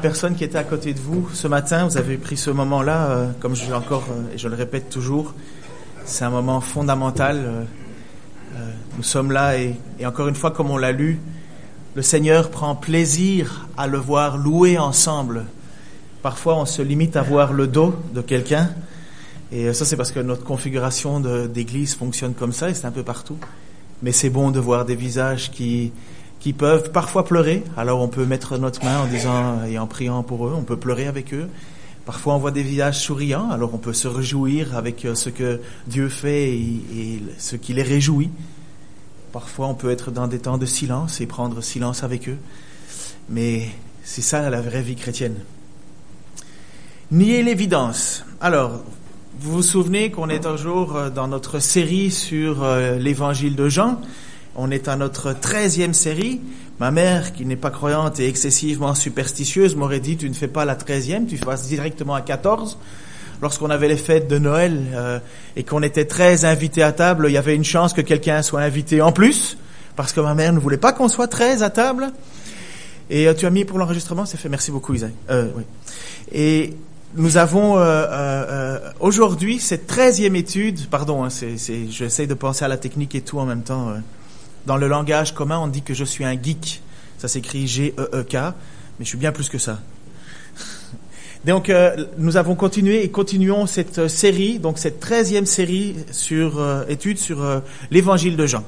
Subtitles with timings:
[0.00, 3.30] personne qui était à côté de vous ce matin, vous avez pris ce moment-là, euh,
[3.38, 5.34] comme je encore euh, et je le répète toujours,
[6.04, 7.38] c'est un moment fondamental.
[7.44, 7.64] Euh,
[8.96, 11.20] nous sommes là et, encore une fois, comme on l'a lu,
[11.94, 15.44] le Seigneur prend plaisir à le voir louer ensemble.
[16.22, 18.70] Parfois, on se limite à voir le dos de quelqu'un,
[19.52, 23.02] et ça, c'est parce que notre configuration d'église fonctionne comme ça, et c'est un peu
[23.02, 23.38] partout.
[24.02, 25.92] Mais c'est bon de voir des visages qui
[26.40, 27.62] qui peuvent parfois pleurer.
[27.76, 30.76] Alors on peut mettre notre main en disant et en priant pour eux, on peut
[30.76, 31.48] pleurer avec eux.
[32.06, 35.60] Parfois on voit des visages souriants, alors on peut se réjouir avec euh, ce que
[35.86, 38.30] Dieu fait et, ce qui les réjouit.
[39.32, 42.38] Parfois on peut être dans des temps de silence et prendre silence avec eux.
[43.28, 43.68] Mais
[44.02, 45.36] c'est ça la vraie vie chrétienne.
[47.12, 48.24] Nier l'évidence.
[48.40, 48.82] Alors,
[49.40, 54.00] vous vous souvenez qu'on est toujours euh, dans notre série sur euh, l'évangile de Jean.
[54.62, 56.38] On est à notre treizième série.
[56.80, 60.66] Ma mère, qui n'est pas croyante et excessivement superstitieuse, m'aurait dit, tu ne fais pas
[60.66, 62.76] la treizième, tu passes directement à 14.
[63.40, 65.18] Lorsqu'on avait les fêtes de Noël euh,
[65.56, 68.60] et qu'on était 13 invités à table, il y avait une chance que quelqu'un soit
[68.60, 69.56] invité en plus,
[69.96, 72.12] parce que ma mère ne voulait pas qu'on soit 13 à table.
[73.08, 74.50] Et euh, tu as mis pour l'enregistrement, c'est fait.
[74.50, 75.12] Merci beaucoup, Isaac.
[75.30, 75.62] Euh, oui.
[76.32, 76.76] Et
[77.14, 77.82] nous avons
[79.00, 80.86] aujourd'hui cette treizième étude.
[80.90, 81.56] Pardon, hein, c'est,
[81.88, 83.94] j'essaie de penser à la technique et tout en même temps.
[84.66, 86.82] Dans le langage commun, on dit que je suis un geek.
[87.18, 89.80] Ça s'écrit G-E-E-K, mais je suis bien plus que ça.
[91.44, 96.58] Donc, euh, nous avons continué et continuons cette euh, série, donc cette treizième série sur
[96.58, 96.84] euh,
[97.16, 98.62] sur l'Évangile de Jean.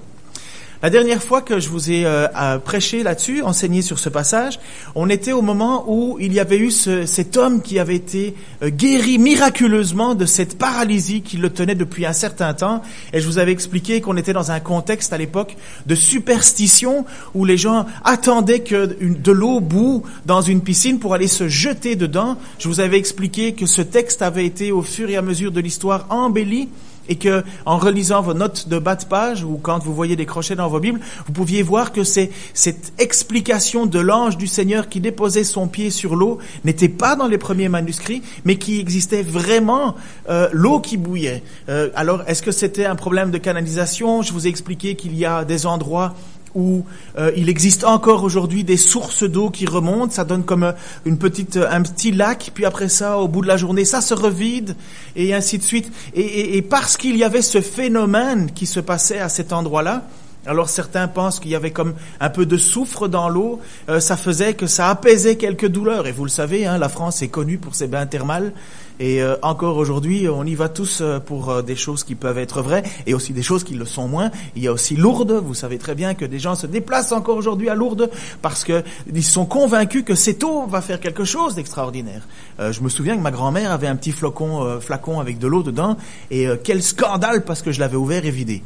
[0.83, 4.59] La dernière fois que je vous ai euh, prêché là-dessus, enseigné sur ce passage,
[4.97, 8.35] on était au moment où il y avait eu ce- cet homme qui avait été
[8.65, 12.83] euh, guéri miraculeusement de cette paralysie qui le tenait depuis un certain temps.
[13.13, 17.45] Et je vous avais expliqué qu'on était dans un contexte à l'époque de superstition où
[17.45, 22.37] les gens attendaient que de l'eau boue dans une piscine pour aller se jeter dedans.
[22.59, 25.61] Je vous avais expliqué que ce texte avait été au fur et à mesure de
[25.61, 26.69] l'histoire embelli
[27.09, 30.27] et que en relisant vos notes de bas de page ou quand vous voyez des
[30.27, 34.89] crochets dans vos Bibles, vous pouviez voir que c'est cette explication de l'ange du Seigneur
[34.89, 39.23] qui déposait son pied sur l'eau n'était pas dans les premiers manuscrits, mais qui existait
[39.23, 39.97] vraiment
[40.29, 41.43] euh, l'eau qui bouillait.
[41.69, 44.23] Euh, alors, est-ce que c'était un problème de canalisation?
[44.23, 46.15] Je vous ai expliqué qu'il y a des endroits
[46.55, 46.85] où
[47.19, 50.73] euh, il existe encore aujourd'hui des sources d'eau qui remontent, ça donne comme euh,
[51.05, 54.01] une petite, euh, un petit lac, puis après ça, au bout de la journée, ça
[54.01, 54.77] se revide,
[55.17, 55.91] et ainsi de suite.
[56.15, 60.05] Et, et- et parce qu'il y avait ce phénomène qui se passait à cet endroit-là,
[60.47, 64.17] alors certains pensent qu'il y avait comme un peu de soufre dans l'eau, euh, ça
[64.17, 66.07] faisait que ça apaisait quelques douleurs.
[66.07, 68.53] Et vous le savez, hein, la France est connue pour ses bains thermales.
[69.01, 72.39] Et euh, encore aujourd'hui, on y va tous euh, pour euh, des choses qui peuvent
[72.39, 74.31] être vraies et aussi des choses qui le sont moins.
[74.55, 75.33] Il y a aussi Lourdes.
[75.45, 78.11] Vous savez très bien que des gens se déplacent encore aujourd'hui à Lourdes
[78.43, 82.23] parce que ils sont convaincus que cette eau va faire quelque chose d'extraordinaire.
[82.61, 85.47] Euh, je me souviens que ma grand-mère avait un petit flacon, euh, flacon avec de
[85.47, 85.97] l'eau dedans
[86.31, 88.63] et quel scandale parce que je l'avais ouvert et vidé.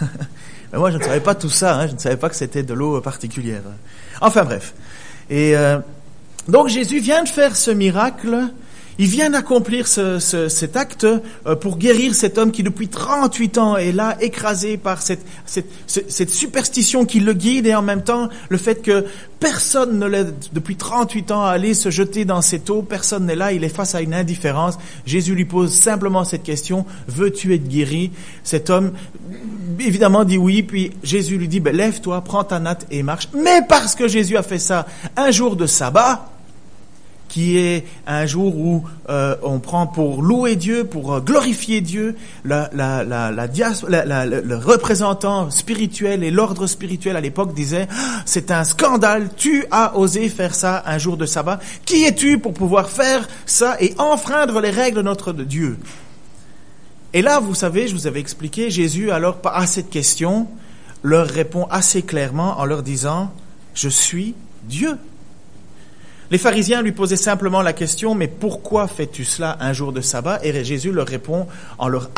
[0.72, 1.76] Mais moi, je ne savais pas tout ça.
[1.80, 1.86] hein.
[1.88, 3.62] Je ne savais pas que c'était de l'eau particulière.
[4.20, 4.74] Enfin bref.
[5.28, 5.78] Et euh,
[6.48, 8.36] donc Jésus vient de faire ce miracle.
[8.98, 13.56] Il vient d'accomplir ce, ce- cet acte euh, pour guérir cet homme qui depuis 38
[13.58, 17.80] ans est là, écrasé par cette, cette, ce- cette superstition qui le guide et en
[17.82, 19.06] même temps le fait que
[19.38, 23.36] personne ne l'aide depuis 38 ans à aller se jeter dans cette eau, personne n'est
[23.36, 24.74] là, il est face à une indifférence.
[25.06, 28.10] Jésus lui pose simplement cette question, veux-tu être guéri?
[28.44, 28.92] Cet homme
[29.78, 33.28] évidemment dit oui, puis Jésus lui dit, ben, lève-toi, prends ta natte et marche.
[33.34, 34.86] Mais parce que Jésus a fait ça
[35.16, 36.28] un jour de sabbat,
[37.30, 42.16] qui est un jour où euh, on prend pour louer Dieu, pour euh, glorifier Dieu,
[42.44, 48.64] la, la, la, le représentant spirituel et l'ordre spirituel à l'époque disait Ah, c'est un
[48.64, 51.60] scandale, tu as osé faire ça un jour de sabbat.
[51.84, 55.78] Qui es-tu pour pouvoir faire ça et enfreindre les règles de notre Dieu?
[57.12, 60.48] Et là, vous savez, je vous avais expliqué, Jésus alors à cette question
[61.02, 63.32] leur répond assez clairement en leur disant
[63.74, 64.98] je suis Dieu.
[66.30, 70.38] Les pharisiens lui posaient simplement la question, mais pourquoi fais-tu cela un jour de sabbat?
[70.44, 72.08] Et Jésus leur répond en, leur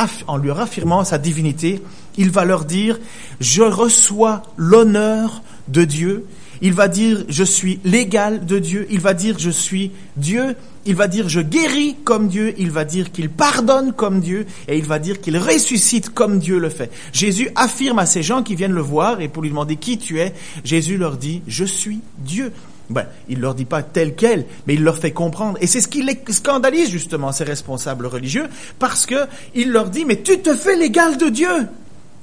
[0.60, 1.80] affirmant sa divinité.
[2.18, 2.98] Il va leur dire,
[3.40, 6.26] je reçois l'honneur de Dieu.
[6.60, 8.86] Il va dire, je suis l'égal de Dieu.
[8.90, 10.56] Il va dire, je suis Dieu.
[10.84, 12.54] Il va dire, je guéris comme Dieu.
[12.58, 14.44] Il va dire qu'il pardonne comme Dieu.
[14.68, 16.92] Et il va dire qu'il ressuscite comme Dieu le fait.
[17.14, 20.20] Jésus affirme à ces gens qui viennent le voir et pour lui demander qui tu
[20.20, 20.34] es,
[20.64, 22.52] Jésus leur dit, je suis Dieu.
[22.92, 25.58] Ben, il leur dit pas tel quel, mais il leur fait comprendre.
[25.60, 28.46] Et c'est ce qui les scandalise justement, ces responsables religieux,
[28.78, 31.68] parce que il leur dit, mais tu te fais l'égal de Dieu.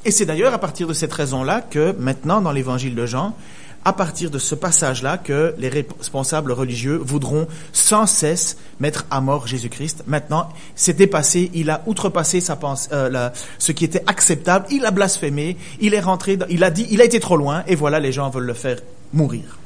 [0.06, 3.36] Et c'est d'ailleurs à partir de cette raison-là que maintenant, dans l'évangile de Jean,
[3.86, 9.48] à partir de ce passage-là que les responsables religieux voudront sans cesse mettre à mort
[9.48, 10.04] Jésus-Christ.
[10.08, 12.44] Maintenant, c'est dépassé, il a outrepassé
[12.92, 17.02] euh, ce qui était acceptable, il a blasphémé, il est rentré, il a dit, il
[17.02, 18.80] a été trop loin, et voilà, les gens veulent le faire
[19.14, 19.59] mourir.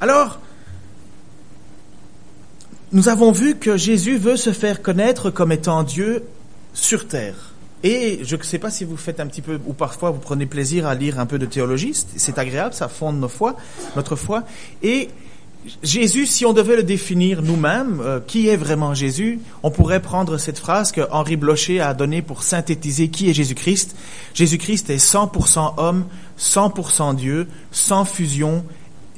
[0.00, 0.38] Alors,
[2.92, 6.24] nous avons vu que Jésus veut se faire connaître comme étant Dieu
[6.72, 7.52] sur terre.
[7.82, 10.46] Et je ne sais pas si vous faites un petit peu, ou parfois vous prenez
[10.46, 13.56] plaisir à lire un peu de théologie, c'est agréable, ça fonde nos foi,
[13.94, 14.44] notre foi.
[14.82, 15.08] Et
[15.82, 20.38] Jésus, si on devait le définir nous-mêmes, euh, qui est vraiment Jésus, on pourrait prendre
[20.38, 23.96] cette phrase que Henri Blocher a donnée pour synthétiser qui est Jésus-Christ.
[24.34, 26.06] Jésus-Christ est 100% homme,
[26.38, 28.64] 100% Dieu, sans fusion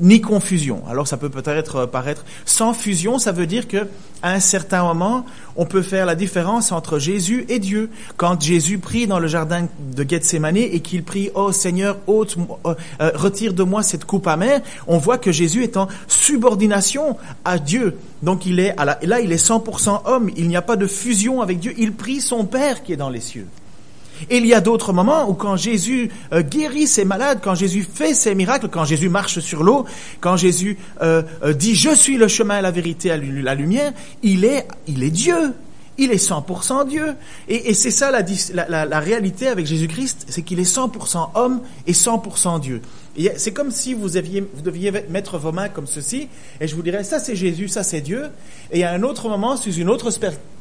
[0.00, 0.82] ni confusion.
[0.88, 3.86] Alors ça peut peut-être euh, paraître sans fusion, ça veut dire que
[4.22, 5.24] à un certain moment,
[5.56, 7.88] on peut faire la différence entre Jésus et Dieu.
[8.18, 12.36] Quand Jésus prie dans le jardin de Gethsemane et qu'il prie "Oh Seigneur, ôte
[12.66, 17.16] euh, euh, retire de moi cette coupe amère", on voit que Jésus est en subordination
[17.44, 17.96] à Dieu.
[18.22, 21.40] Donc il est à là, il est 100% homme, il n'y a pas de fusion
[21.40, 23.46] avec Dieu, il prie son Père qui est dans les cieux.
[24.28, 28.14] Il y a d'autres moments où quand Jésus euh, guérit ses malades, quand Jésus fait
[28.14, 29.86] ses miracles, quand Jésus marche sur l'eau,
[30.20, 34.66] quand Jésus euh, euh, dit je suis le chemin, la vérité, la lumière, il est,
[34.86, 35.54] il est Dieu.
[35.98, 37.14] Il est 100% Dieu.
[37.46, 38.24] Et, c'est ça la,
[38.68, 42.80] la, la, réalité avec Jésus-Christ, c'est qu'il est 100% homme et 100% Dieu.
[43.36, 46.28] C'est comme si vous, deviez mettre vos mains comme ceci,
[46.60, 48.26] et je vous dirais, ça c'est Jésus, ça c'est Dieu.
[48.72, 50.10] Et à un autre moment, sous une autre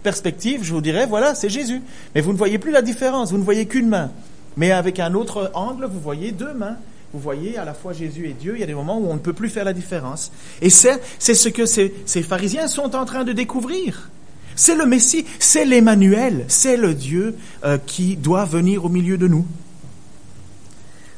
[0.04, 1.82] perspective, je vous dirais, voilà, c'est Jésus.
[2.16, 4.12] Mais vous ne voyez plus la différence, vous ne voyez qu'une main.
[4.58, 6.78] Mais avec un autre angle, vous voyez deux mains.
[7.14, 9.16] Vous voyez à la fois Jésus et Dieu, il y a des moments où on
[9.16, 10.32] ne peut plus faire la différence.
[10.62, 14.10] Et c'est ce que ces, ces pharisiens sont en train de découvrir.
[14.56, 19.28] C'est le Messie, c'est l'Emmanuel, c'est le Dieu euh, qui doit venir au milieu de
[19.28, 19.46] nous.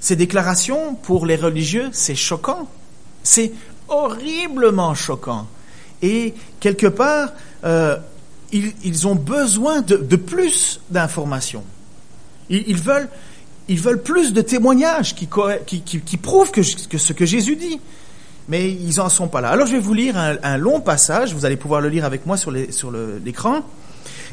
[0.02, 2.68] Ces déclarations, pour les religieux, c'est choquant.
[3.24, 3.54] C'est
[3.88, 5.48] horriblement choquant.
[6.02, 7.30] Et quelque part,
[7.64, 7.96] euh,
[8.52, 11.64] ils, ont besoin de, plus d'informations.
[12.50, 13.08] Ils, veulent,
[13.70, 17.80] ils veulent plus de témoignages qui, prouvent que ce que Jésus dit
[18.48, 19.50] mais ils n'en sont pas là.
[19.50, 22.36] Alors je vais vous lire un, long passage, vous allez pouvoir le lire avec moi
[22.36, 23.62] sur l'écran,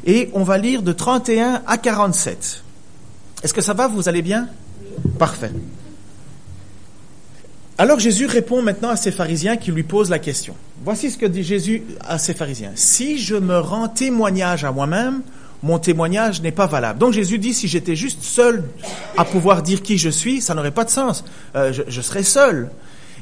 [0.05, 2.65] et on va lire de 31 à 47.
[3.43, 4.49] Est-ce que ça va, vous allez bien?
[5.19, 5.51] Parfait.
[7.81, 10.55] Alors Jésus répond maintenant à ces pharisiens qui lui posent la question.
[10.85, 12.73] Voici ce que dit Jésus à ces pharisiens.
[12.75, 15.23] Si je me rends témoignage à moi-même,
[15.63, 16.99] mon témoignage n'est pas valable.
[16.99, 18.65] Donc Jésus dit, si j'étais juste seul
[19.17, 21.25] à pouvoir dire qui je suis, ça n'aurait pas de sens.
[21.55, 22.71] Euh, je, je serais seul.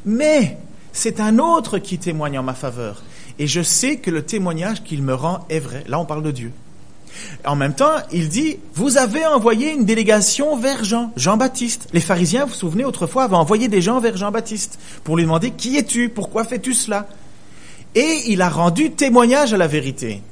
[0.07, 0.57] Mais
[0.93, 3.03] c'est un autre qui témoigne en ma faveur.
[3.39, 5.85] Et je sais que le témoignage qu'il me rend est vrai.
[5.87, 6.53] Là, on parle de Dieu.
[7.45, 11.89] En même temps, il dit, vous avez envoyé une délégation vers Jean, Jean-Baptiste.
[11.93, 15.51] Les pharisiens, vous vous souvenez, autrefois, avaient envoyé des gens vers Jean-Baptiste pour lui demander,
[15.51, 16.09] qui es-tu?
[16.09, 17.07] Pourquoi fais-tu cela?
[17.95, 20.23] Et il a rendu témoignage à la vérité.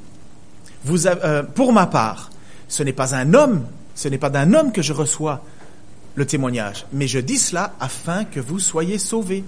[0.89, 2.31] Euh, pour ma part,
[2.69, 3.65] ce n'est pas un homme,
[3.95, 5.43] ce n'est pas d'un homme que je reçois
[6.15, 9.45] le témoignage, mais je dis cela afin que vous soyez sauvés.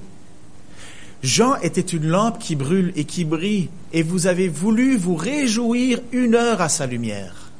[1.26, 5.98] Jean était une lampe qui brûle et qui brille, et vous avez voulu vous réjouir
[6.12, 7.50] une heure à sa lumière.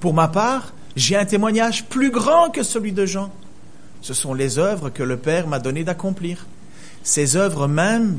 [0.00, 3.30] Pour ma part, j'ai un témoignage plus grand que celui de Jean.
[4.00, 6.44] Ce sont les œuvres que le Père m'a donné d'accomplir.
[7.04, 8.18] Ces œuvres même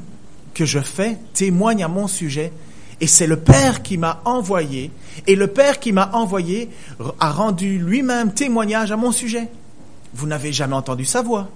[0.53, 2.53] que je fais témoignent à mon sujet,
[3.01, 4.91] et c'est le Père qui m'a envoyé,
[5.27, 6.69] et le Père qui m'a envoyé
[7.19, 9.49] a rendu lui-même témoignage à mon sujet.
[10.13, 11.49] Vous n'avez jamais entendu sa voix,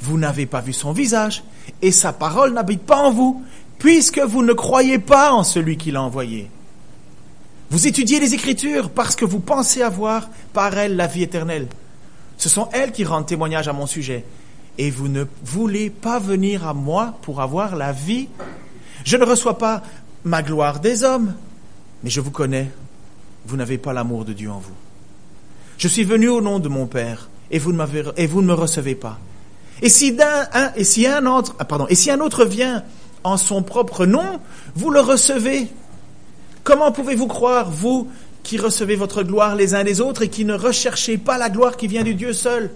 [0.00, 1.44] vous n'avez pas vu son visage,
[1.82, 3.42] et sa parole n'habite pas en vous,
[3.78, 6.50] puisque vous ne croyez pas en celui qui l'a envoyé.
[7.70, 11.68] Vous étudiez les Écritures parce que vous pensez avoir par elles la vie éternelle.
[12.36, 14.24] Ce sont elles qui rendent témoignage à mon sujet.
[14.76, 18.28] Et vous ne voulez pas venir à moi pour avoir la vie.
[19.04, 19.82] Je ne reçois pas
[20.24, 21.34] ma gloire des hommes,
[22.02, 22.70] mais je vous connais.
[23.46, 24.74] Vous n'avez pas l'amour de Dieu en vous.
[25.78, 27.84] Je suis venu au nom de mon Père, et vous ne,
[28.16, 29.18] et vous ne me recevez pas.
[29.82, 30.16] Et si,
[31.06, 32.84] un, autre, ah, autre vient
[33.24, 34.40] en son propre nom,
[34.74, 35.68] vous le recevez.
[36.64, 38.08] Comment pouvez-vous croire, vous
[38.42, 41.76] qui recevez votre gloire les uns les autres et qui ne recherchez pas la gloire
[41.76, 42.70] qui vient du Dieu seul?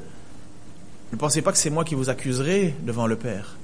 [1.12, 3.56] Ne pensez pas que c'est moi qui vous accuserai devant le Père.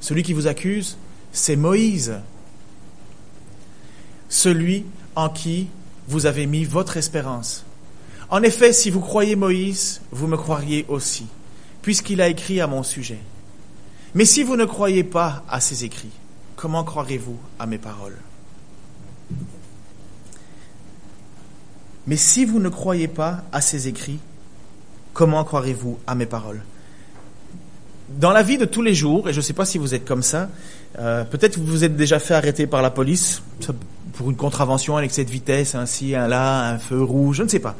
[0.00, 0.96] Celui qui vous accuse,
[1.32, 2.14] c'est Moïse,
[4.28, 5.68] celui en qui
[6.08, 7.64] vous avez mis votre espérance.
[8.30, 11.26] En effet, si vous croyez Moïse, vous me croiriez aussi,
[11.86, 13.20] puisqu'il a écrit à mon sujet.
[14.16, 16.10] Mais si vous ne croyez pas à ses écrits,
[16.56, 18.16] comment croirez-vous à mes paroles?
[22.08, 24.18] Mais si vous ne croyez pas à ses écrits,
[25.12, 26.60] comment croirez-vous à mes paroles?
[28.08, 30.04] Dans la vie de tous les jours, et je ne sais pas si vous êtes
[30.04, 30.48] comme ça,
[30.98, 33.42] euh, peut-être vous vous êtes déjà fait arrêter par la police
[34.14, 37.60] pour une contravention l'excès de vitesse, ainsi, un là, un feu rouge, je ne sais
[37.60, 37.76] pas.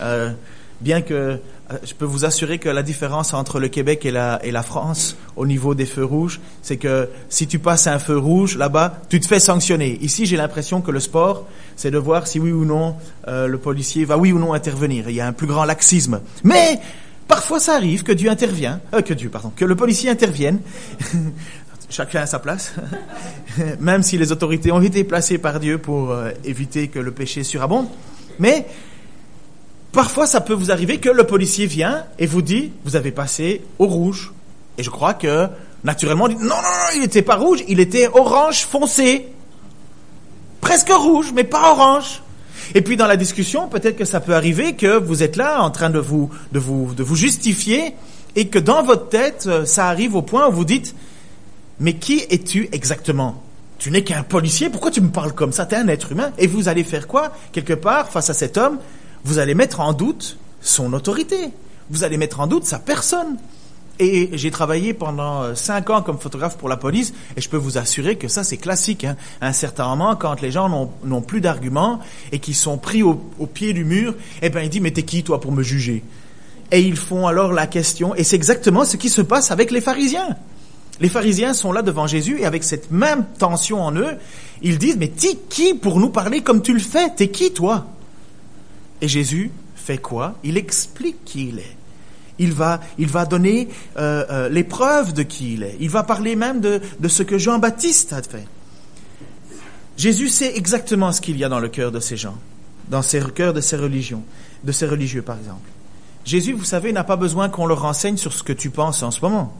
[0.00, 0.32] Euh,
[0.80, 4.38] bien que euh, je peux vous assurer que la différence entre le Québec et la,
[4.44, 8.18] et la France au niveau des feux rouges, c'est que si tu passes un feu
[8.18, 9.98] rouge là-bas, tu te fais sanctionner.
[10.02, 12.96] Ici, j'ai l'impression que le sport, c'est de voir si oui ou non
[13.28, 15.08] euh, le policier va oui ou non intervenir.
[15.08, 16.20] Il y a un plus grand laxisme.
[16.42, 16.80] Mais
[17.28, 20.60] parfois, ça arrive que Dieu intervient, euh, que Dieu, pardon, que le policier intervienne.
[21.90, 22.74] Chacun à sa place,
[23.80, 27.44] même si les autorités ont été placées par Dieu pour euh, éviter que le péché
[27.44, 27.86] surabonde.
[28.38, 28.66] Mais
[29.94, 33.62] parfois, ça peut vous arriver que le policier vient et vous dit, vous avez passé
[33.78, 34.32] au rouge.
[34.76, 35.48] Et je crois que,
[35.84, 39.28] naturellement, dit, non, non, non, il n'était pas rouge, il était orange foncé.
[40.60, 42.22] Presque rouge, mais pas orange.
[42.74, 45.70] Et puis dans la discussion, peut-être que ça peut arriver que vous êtes là en
[45.70, 47.94] train de vous, de vous, justifier
[48.36, 50.94] et que dans votre tête, euh, ça arrive au point où vous dites,
[51.78, 53.42] mais qui es-tu exactement?
[53.78, 55.66] Tu n'es qu'un policier, pourquoi tu me parles comme ça?
[55.66, 56.32] Tu es un être humain.
[56.38, 58.78] Et vous allez faire quoi Quelque part, face à cet homme,
[59.24, 61.50] vous allez mettre en doute son autorité.
[61.90, 63.36] Vous allez mettre en doute sa personne.
[64.00, 67.56] Et j'ai travaillé pendant euh, cinq ans comme photographe pour la police, et je peux
[67.56, 69.04] vous assurer que ça c'est classique.
[69.04, 69.16] Hein.
[69.40, 72.00] À un certain moment, quand les gens n'ont plus d'arguments
[72.32, 73.14] et qui sont pris au,
[73.46, 76.02] pied du mur, eh ben il dit mais t'es qui toi pour me juger?
[76.72, 79.80] Et ils font alors la question, et c'est exactement ce qui se passe avec les
[79.80, 80.36] pharisiens.
[81.00, 84.16] Les pharisiens sont là devant Jésus et avec cette même tension en eux,
[84.62, 87.10] ils disent, mais t'es qui pour nous parler comme tu le fais?
[87.14, 87.86] T'es qui toi?
[89.04, 90.34] Et Jésus fait quoi?
[90.44, 91.76] Il explique qui il est.
[92.38, 92.80] Il va,
[93.26, 93.68] donner
[93.98, 95.76] euh, euh, les preuves de qui il est.
[95.78, 98.46] Il va parler même de, de ce que Jean-Baptiste a fait.
[99.98, 102.38] Jésus sait exactement ce qu'il y a dans le cœur de ces gens,
[102.88, 104.22] dans le cœur de ces religions,
[104.64, 105.68] de ces religieux par exemple.
[106.24, 109.10] Jésus, vous savez, n'a pas besoin qu'on le renseigne sur ce que tu penses en
[109.10, 109.54] ce moment.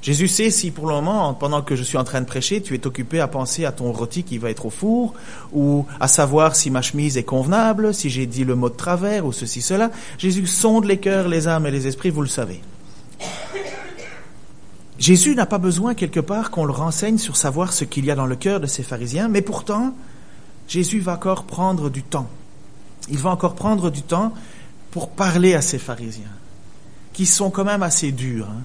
[0.00, 2.74] Jésus sait si pour le moment, pendant que je suis en train de prêcher, tu
[2.74, 5.14] es occupé à penser à ton rôti qui va être au four,
[5.52, 9.26] ou à savoir si ma chemise est convenable, si j'ai dit le mot de travers,
[9.26, 9.90] ou ceci, cela.
[10.18, 12.60] Jésus sonde les cœurs, les âmes et les esprits, vous le savez.
[14.98, 18.16] Jésus n'a pas besoin quelque part qu'on le renseigne sur savoir ce qu'il y a
[18.16, 19.94] dans le cœur de ces pharisiens, mais pourtant,
[20.66, 22.28] Jésus va encore prendre du temps.
[23.08, 24.32] Il va encore prendre du temps
[24.90, 26.24] pour parler à ces pharisiens,
[27.12, 28.48] qui sont quand même assez durs.
[28.50, 28.62] Hein.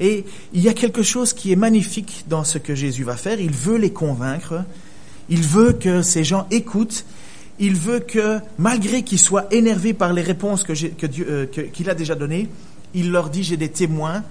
[0.00, 3.38] Et il y a quelque chose qui est magnifique dans ce que Jésus va faire.
[3.38, 4.64] Il veut les convaincre.
[5.28, 7.04] Il veut que ces gens écoutent.
[7.58, 12.48] Il veut que, malgré qu'ils soient énervés par les réponses euh, qu'il a déjà données,
[12.94, 14.24] il leur dit, j'ai des témoins,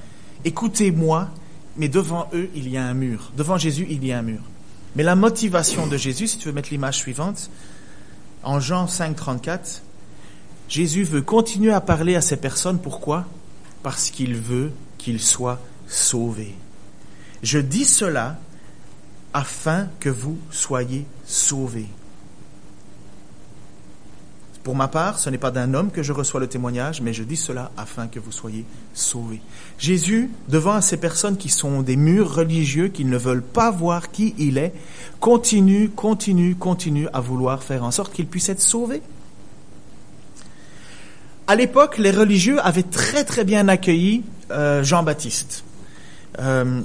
[0.44, 1.30] écoutez-moi,
[1.78, 3.32] mais devant eux, il y a un mur.
[3.38, 4.42] Devant Jésus, il y a un mur.
[4.96, 7.52] Mais la motivation de Jésus, si tu veux mettre l'image suivante,
[8.44, 9.84] en Jean 5, 34,
[10.68, 12.80] Jésus veut continuer à parler à ces personnes.
[12.80, 13.26] Pourquoi?
[13.84, 16.53] Parce qu'il veut qu'il soit sauvé.
[17.41, 18.38] Je dis cela
[19.34, 21.88] afin que vous soyez sauvés.
[24.63, 27.24] Pour ma part, ce n'est pas d'un homme que je reçois le témoignage, mais je
[27.24, 29.41] dis cela afin que vous soyez sauvés.
[29.79, 34.36] Jésus, devant ces personnes qui sont des murs religieux, qui ne veulent pas voir qui
[34.38, 34.74] il est,
[35.20, 39.01] continue, continue, continue à vouloir faire en sorte qu'il puisse être sauvé.
[41.50, 45.63] À l'époque, les religieux avaient très très bien accueilli euh, Jean-Baptiste.
[46.38, 46.82] Euh,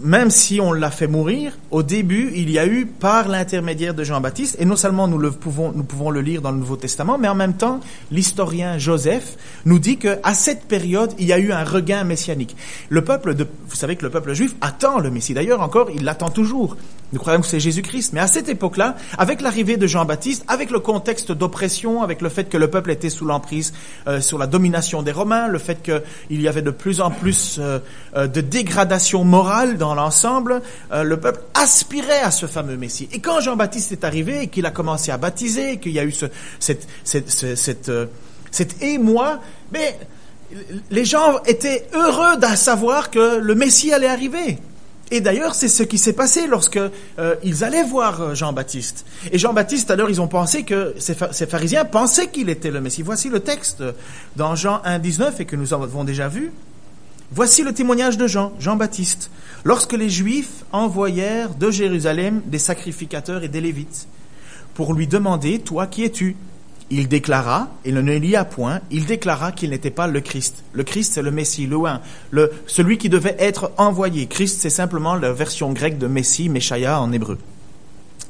[0.00, 4.04] même si on l'a fait mourir, au début, il y a eu, par l'intermédiaire de
[4.04, 7.54] Jean-Baptiste, et non seulement nous, pouvons, le lire dans le Nouveau Testament, mais en même
[7.54, 7.80] temps,
[8.12, 12.56] l'historien Joseph nous dit que à cette période, il y a eu un regain messianique.
[12.92, 13.02] Vous
[13.74, 15.34] savez que le peuple juif attend le Messie.
[15.34, 16.76] D'ailleurs, encore, il l'attend toujours.
[17.12, 18.12] Nous croyons que c'est Jésus-Christ.
[18.12, 22.48] Mais à cette époque-là, avec l'arrivée de Jean-Baptiste, avec le contexte d'oppression, avec le fait
[22.48, 23.72] que le peuple était sous l'emprise,
[24.08, 27.58] euh, sous la domination des Romains, le fait qu'il y avait de plus en plus
[27.58, 27.78] euh,
[28.16, 33.08] euh, de dégradation morale dans l'ensemble, le peuple aspirait à ce fameux Messie.
[33.12, 36.12] Et quand Jean-Baptiste est arrivé et qu'il a commencé à baptiser, qu'il y a eu
[36.12, 36.26] ce,
[36.58, 37.90] cette, cette, cette,
[38.50, 39.40] cet émoi,
[39.72, 39.98] mais
[40.90, 44.58] les gens étaient heureux de savoir que le Messie allait arriver.
[45.10, 49.04] Et d'ailleurs, c'est ce qui s'est passé lorsque euh, ils allaient voir euh, Jean-Baptiste.
[49.32, 53.02] Et Jean-Baptiste, alors, ils ont pensé que ces, ces pharisiens pensaient qu'il était le Messie.
[53.02, 53.82] Voici le texte
[54.36, 56.52] dans Jean 1, 19 et que nous avons déjà vu.
[57.32, 59.30] Voici le témoignage de Jean, Jean-Baptiste.
[59.64, 64.06] Lorsque les Juifs envoyèrent de Jérusalem des sacrificateurs et des Lévites
[64.74, 66.36] pour lui demander, toi, qui es-tu?
[66.90, 70.62] Il déclara, il ne lit à point, il déclara qu'il n'était pas le Christ.
[70.72, 71.78] Le Christ, c'est le Messie, le
[72.30, 74.26] le, celui qui devait être envoyé.
[74.26, 77.38] Christ, c'est simplement la version grecque de Messie, Meshaya en hébreu.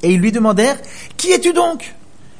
[0.03, 0.79] Et ils lui demandèrent,
[1.17, 1.95] qui es-tu donc?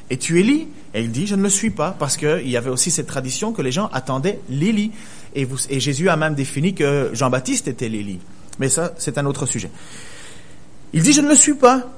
[0.09, 0.67] Es-tu Élie?
[0.93, 3.51] Et il dit, je ne le suis pas, parce qu'il y avait aussi cette tradition
[3.51, 4.91] que les gens attendaient l'Élie.
[5.35, 8.19] Et, et Jésus a même défini que Jean-Baptiste était l'Élie.
[8.59, 9.69] Mais ça, c'est un autre sujet.
[10.93, 11.91] Il dit, je ne le suis pas.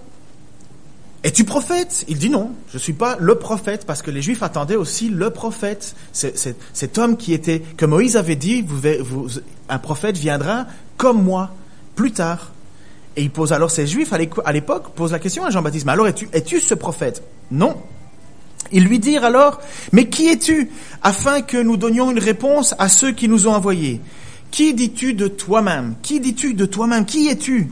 [1.24, 2.06] Es-tu prophète?
[2.08, 5.10] Il dit non, je ne suis pas le prophète, parce que les Juifs attendaient aussi
[5.10, 5.96] le prophète.
[6.14, 8.66] cet homme qui était, que Moïse avait dit,
[9.70, 11.52] un prophète viendra comme moi,
[11.96, 12.52] plus tard.
[13.16, 16.08] Et il pose alors, ces Juifs à l'époque posent la question à Jean-Baptiste, mais alors
[16.08, 17.24] es-tu es ce prophète?
[17.50, 17.76] Non.
[18.72, 19.60] Ils lui dirent alors,
[19.92, 20.70] mais qui es-tu
[21.02, 24.02] Afin que nous donnions une réponse à ceux qui nous ont envoyés?
[24.52, 25.96] Qui dis-tu de toi-même?
[26.04, 27.06] Qui dis-tu de toi-même?
[27.06, 27.72] Qui es-tu?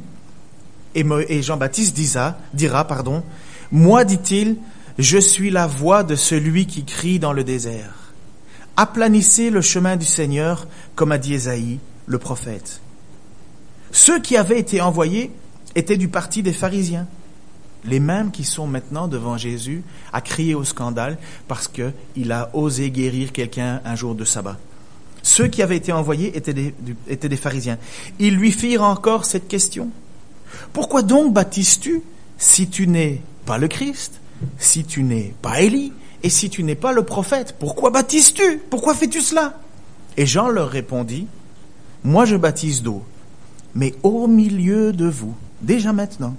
[0.96, 3.24] Et, Jean-Baptiste dira, dira, pardon,
[3.72, 4.56] moi, dit-il,
[4.98, 8.14] je suis la voix de celui qui crie dans le désert.
[8.78, 12.82] Aplanissez le chemin du Seigneur, comme a dit Ésaïe, le prophète.
[13.92, 15.32] Ceux qui avaient été envoyés
[15.76, 17.08] étaient du parti des pharisiens,
[17.86, 22.90] les mêmes qui sont maintenant devant Jésus à crier au scandale parce qu'il a osé
[22.90, 24.58] guérir quelqu'un un jour de sabbat.
[25.22, 27.78] Ceux qui avaient été envoyés étaient des pharisiens.
[28.20, 29.90] Ils lui firent encore cette question.
[30.74, 32.02] Pourquoi donc baptises-tu
[32.38, 34.20] si tu n'es pas le Christ,
[34.58, 35.94] si tu n'es pas Élie,
[36.24, 37.56] et si tu n'es pas le prophète?
[37.60, 38.62] Pourquoi baptises-tu?
[38.70, 39.60] Pourquoi fais-tu cela?
[40.18, 41.28] Et Jean leur répondit,
[42.04, 43.04] Moi je baptise d'eau,
[43.76, 46.36] mais au milieu de vous, déjà maintenant,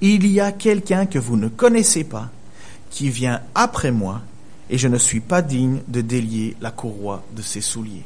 [0.00, 2.30] il y a quelqu'un que vous ne connaissez pas,
[2.90, 4.22] qui vient après moi,
[4.70, 8.04] et je ne suis pas digne de délier la courroie de ses souliers.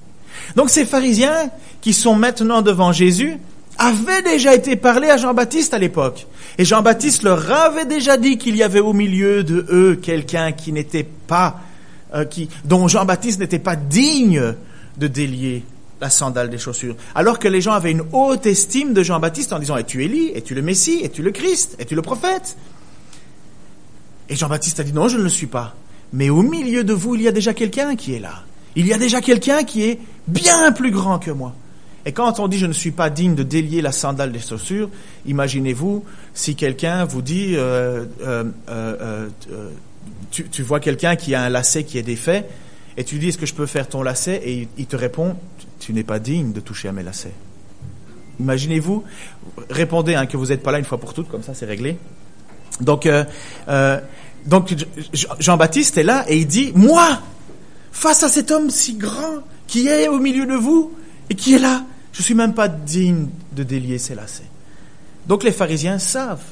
[0.56, 3.38] Donc ces pharisiens qui sont maintenant devant Jésus
[3.82, 6.26] avaient déjà été parlé à Jean-Baptiste à l'époque.
[6.58, 10.72] Et Jean-Baptiste leur avait déjà dit qu'il y avait au milieu de eux quelqu'un qui
[10.72, 11.60] n'était pas,
[12.14, 14.54] euh, qui, dont Jean-Baptiste n'était pas digne
[14.98, 15.64] de délier
[16.00, 16.96] la sandale des chaussures.
[17.14, 20.30] Alors que les gens avaient une haute estime de Jean-Baptiste en disant, es-tu Élie?
[20.34, 21.00] Es-tu le Messie?
[21.02, 21.76] Es-tu le Christ?
[21.78, 22.56] Es-tu le prophète?
[24.28, 25.74] Et Jean-Baptiste a dit, non, je ne le suis pas.
[26.12, 28.42] Mais au milieu de vous, il y a déjà quelqu'un qui est là.
[28.76, 29.98] Il y a déjà quelqu'un qui est
[30.28, 31.54] bien plus grand que moi.
[32.04, 34.90] Et quand on dit je ne suis pas digne de délier la sandale des chaussures,
[35.26, 36.04] imaginez-vous
[36.34, 39.28] si quelqu'un vous dit, euh, euh, euh,
[40.30, 42.46] tu, tu, vois quelqu'un qui a un lacet qui est défait,
[42.96, 45.36] et tu dis est-ce que je peux faire ton lacet, et il, te répond,
[45.78, 47.34] tu n'es pas digne de toucher à mes lacets.
[48.40, 49.04] Imaginez-vous,
[49.70, 51.96] répondez hein, que vous n'êtes pas là une fois pour toutes, comme ça c'est réglé.
[52.80, 53.08] Donc,
[54.46, 54.74] donc
[55.38, 57.20] Jean-Baptiste est là et il dit, moi,
[57.92, 60.92] face à cet homme si grand qui est au milieu de vous
[61.32, 64.50] et qui est là, je suis même pas digne de délier ses lacets.
[65.26, 66.44] Donc les pharisiens savent,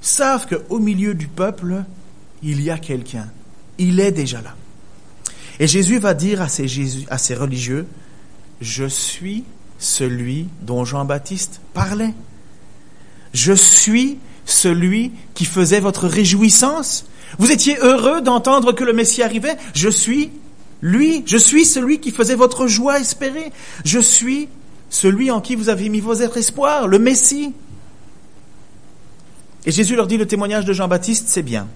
[0.00, 1.82] savent qu'au milieu du peuple,
[2.44, 3.26] il y a quelqu'un.
[3.78, 4.54] Il est déjà là.
[5.58, 7.88] Et Jésus va dire à ces, Jésus, à ces religieux,
[8.60, 9.42] je suis
[9.80, 12.14] celui dont Jean-Baptiste parlait.
[13.34, 17.06] Je suis celui qui faisait votre réjouissance.
[17.40, 19.56] Vous étiez heureux d'entendre que le Messie arrivait.
[19.74, 20.30] Je suis
[20.82, 21.22] lui.
[21.26, 23.52] Je suis celui qui faisait votre joie espérée.
[23.84, 24.48] Je suis
[24.90, 27.54] celui en qui vous avez mis vos espoirs, le Messie.
[29.64, 31.68] Et Jésus leur dit, le témoignage de Jean-Baptiste, c'est bien.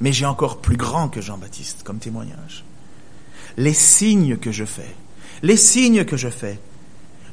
[0.00, 2.64] Mais j'ai encore plus grand que Jean-Baptiste comme témoignage.
[3.56, 4.94] Les signes que je fais,
[5.42, 6.58] les signes que je fais,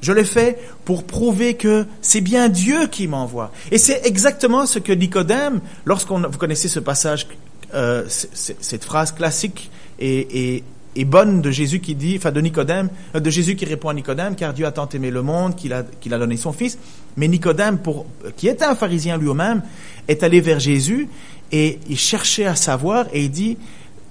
[0.03, 3.51] je les fais pour prouver que c'est bien Dieu qui m'envoie.
[3.71, 7.27] Et c'est exactement ce que Nicodème, lorsqu'on, vous connaissez ce passage,
[7.73, 10.63] euh, cette phrase classique et,
[11.05, 14.35] bonne de Jésus qui dit, enfin de Nicodème, euh, de Jésus qui répond à Nicodème,
[14.35, 16.77] car Dieu a tant aimé le monde qu'il a, qu'il a donné son Fils.
[17.17, 18.05] Mais Nicodème, pour,
[18.37, 19.61] qui était un pharisien lui-même,
[20.07, 21.07] est allé vers Jésus
[21.51, 23.57] et il cherchait à savoir et il dit,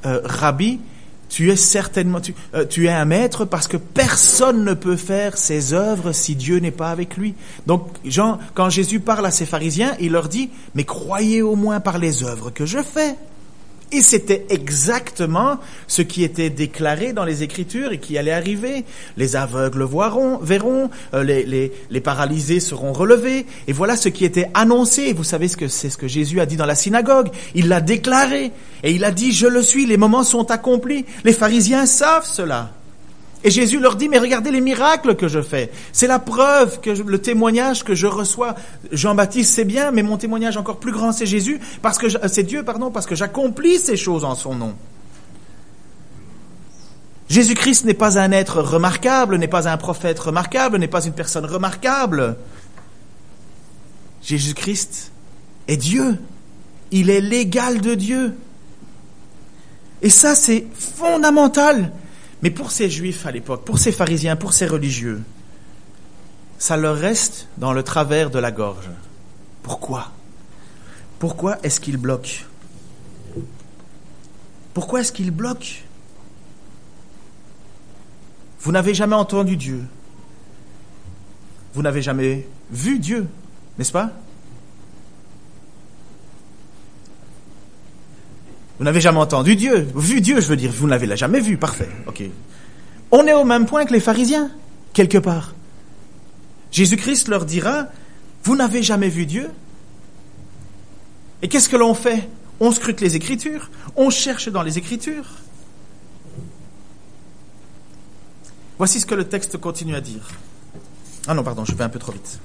[0.07, 0.81] euh, Rabbi,
[1.29, 2.21] tu es certainement,
[2.55, 6.59] euh, tu, es un maître parce que personne ne peut faire ses œuvres si Dieu
[6.59, 7.35] n'est pas avec lui.
[7.66, 7.88] Donc,
[8.55, 12.23] quand Jésus parle à ses pharisiens, il leur dit, mais croyez au moins par les
[12.23, 13.16] œuvres que je fais.
[13.92, 18.85] Et c'était exactement ce qui était déclaré dans les Écritures et qui allait arriver.
[19.18, 23.44] Les aveugles verront, euh, les, paralysés seront relevés.
[23.68, 25.12] Et voilà ce qui était annoncé.
[25.12, 27.28] Vous savez ce que c'est ce que Jésus a dit dans la synagogue.
[27.55, 28.50] Il l'a déclaré.
[28.83, 31.05] Et il a dit, je le suis, les moments sont accomplis.
[31.24, 32.70] Les pharisiens savent cela.
[33.44, 35.70] Et Jésus leur dit, mais regardez les miracles que je fais.
[35.92, 38.55] C'est la preuve, que le témoignage que je reçois.
[38.92, 42.62] Jean-Baptiste, c'est bien, mais mon témoignage encore plus grand, c'est Jésus, parce que c'est Dieu,
[42.62, 44.74] pardon, parce que j'accomplis ces choses en son nom.
[47.28, 51.46] Jésus-Christ n'est pas un être remarquable, n'est pas un prophète remarquable, n'est pas une personne
[51.46, 52.37] remarquable.
[54.22, 55.11] Jésus-Christ
[55.66, 56.18] est Dieu.
[56.90, 58.35] Il est l'égal de Dieu.
[60.02, 61.90] Et ça, c'est fondamental.
[62.42, 65.22] Mais pour ces juifs à l'époque, pour ces pharisiens, pour ces religieux,
[66.59, 68.90] ça leur reste dans le travers de la gorge.
[69.62, 70.11] Pourquoi?
[71.18, 72.44] Pourquoi est-ce qu'ils bloquent?
[74.74, 75.83] Pourquoi est-ce qu'ils bloquent?
[78.61, 79.85] Vous n'avez jamais entendu Dieu.
[81.74, 83.26] Vous n'avez jamais vu Dieu,
[83.78, 84.11] n'est-ce pas?
[88.83, 89.87] Vous n'avez jamais entendu Dieu.
[89.95, 91.57] Vu Dieu, je veux dire, vous ne l'avez jamais vu.
[91.57, 91.88] Parfait.
[92.09, 92.21] OK.
[93.12, 94.51] On est au même point que les pharisiens,
[94.92, 95.55] quelque part.
[96.73, 97.87] Jésus-Christ leur dira,
[98.42, 99.49] vous n'avez jamais vu Dieu
[101.42, 102.29] Et qu'est-ce que l'on fait?
[102.59, 105.31] On scrute les Écritures, on cherche dans les Écritures.
[108.79, 110.29] Voici ce que le texte continue à dire.
[111.29, 112.40] Ah non, pardon, je vais un peu trop vite.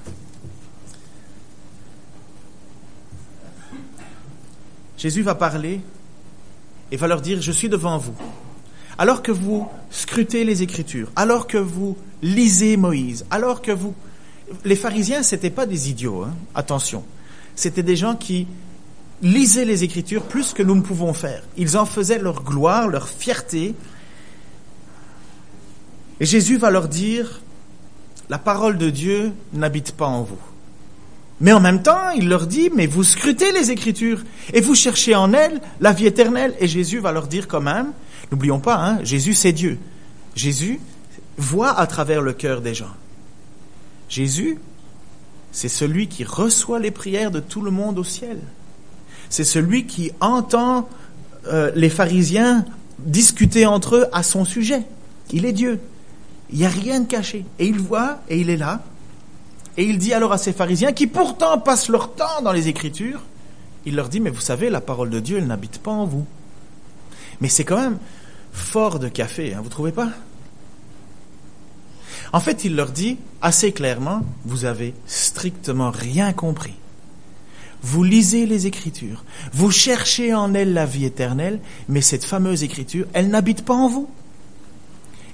[5.00, 5.82] Jésus va parler
[6.92, 8.16] et va leur dire, je suis devant vous.
[8.98, 13.94] Alors que vous scrutez les Écritures, alors que vous lisez Moïse, alors que vous...
[14.64, 17.04] Les pharisiens, c'était pas des idiots, hein, attention.
[17.56, 18.48] C'était des gens qui
[19.22, 21.44] lisaient les Écritures plus que nous ne pouvons faire.
[21.58, 23.76] Ils en faisaient leur gloire, leur fierté.
[26.20, 27.42] Et Jésus va leur dire,
[28.30, 30.40] la parole de Dieu n'habite pas en vous.
[31.40, 34.24] Mais en même temps, il leur dit, mais vous scrutez les Écritures
[34.54, 36.56] et vous cherchez en elles la vie éternelle.
[36.60, 37.92] Et Jésus va leur dire quand même,
[38.32, 39.78] n'oublions pas, hein, Jésus c'est Dieu.
[40.36, 40.80] Jésus
[41.38, 42.94] voit à travers le cœur des gens.
[44.10, 44.58] Jésus,
[45.52, 48.40] c'est celui qui reçoit les prières de tout le monde au ciel.
[49.30, 50.90] C'est celui qui entend
[51.48, 52.66] euh, les pharisiens
[53.00, 54.84] discuter entre eux à son sujet.
[55.32, 55.80] Il est Dieu.
[56.52, 57.46] Il n'y a rien de caché.
[57.60, 58.84] Et il voit, et il est là,
[59.78, 63.22] et il dit alors à ces pharisiens, qui pourtant passent leur temps dans les Écritures,
[63.86, 66.26] il leur dit, mais vous savez, la parole de Dieu, elle n'habite pas en vous.
[67.40, 68.00] Mais c'est quand même
[68.52, 70.10] fort de café, hein, vous trouvez pas?
[72.34, 76.74] En fait, il leur dit assez clairement, vous avez strictement rien compris.
[77.84, 83.06] Vous lisez les Écritures, vous cherchez en elles la vie éternelle, mais cette fameuse Écriture,
[83.14, 84.10] elle n'habite pas en vous.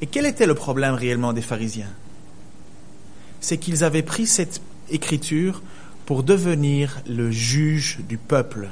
[0.01, 1.89] Et quel était le problème réellement des pharisiens?
[3.43, 5.61] C'est qu'ils avaient pris cette écriture
[6.05, 8.69] pour devenir le juge du peuple.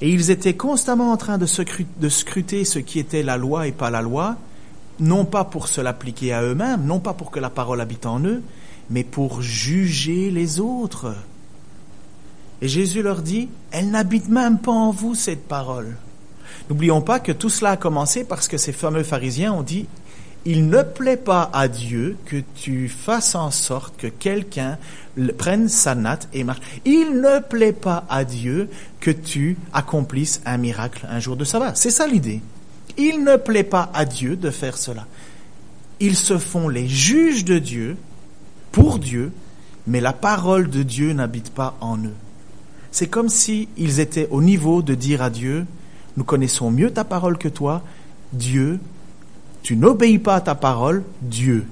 [0.00, 3.90] Et ils étaient constamment en train de, scruter ce qui était la loi et pas
[3.90, 4.36] la loi,
[4.98, 8.20] non pas pour se l'appliquer à eux-mêmes, non pas pour que la parole habite en
[8.24, 8.42] eux,
[8.90, 11.14] mais pour juger les autres.
[12.60, 15.96] Et Jésus leur dit, elle n'habite même pas en vous, cette parole.
[16.68, 19.86] N'oublions pas que tout cela a commencé parce que ces fameux pharisiens ont dit,
[20.44, 24.78] il ne plaît pas à Dieu que tu fasses en sorte que quelqu'un
[25.36, 26.60] prenne sa natte et marche.
[26.84, 28.68] Il ne plaît pas à Dieu
[29.00, 31.74] que tu accomplisses un miracle un jour de sabbat.
[31.74, 32.40] C'est ça l'idée.
[32.96, 35.06] Il ne plaît pas à Dieu de faire cela.
[36.00, 37.96] Ils se font les juges de Dieu
[38.72, 39.32] pour Dieu,
[39.86, 42.14] mais la parole de Dieu n'habite pas en eux.
[42.90, 45.66] C'est comme si ils étaient au niveau de dire à Dieu,
[46.16, 47.82] nous connaissons mieux ta parole que toi,
[48.32, 48.80] Dieu,
[49.68, 51.66] tu n'obéis pas à ta parole, Dieu.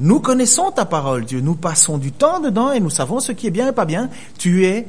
[0.00, 1.40] Nous connaissons ta parole, Dieu.
[1.40, 4.10] Nous passons du temps dedans et nous savons ce qui est bien et pas bien.
[4.36, 4.86] Tu es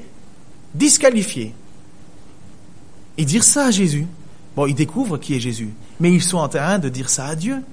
[0.74, 1.54] disqualifié.
[3.18, 4.08] Et dire ça à Jésus.
[4.58, 5.70] Bon, ils découvrent qui est Jésus.
[6.02, 7.64] Mais ils sont en train de dire ça à Dieu.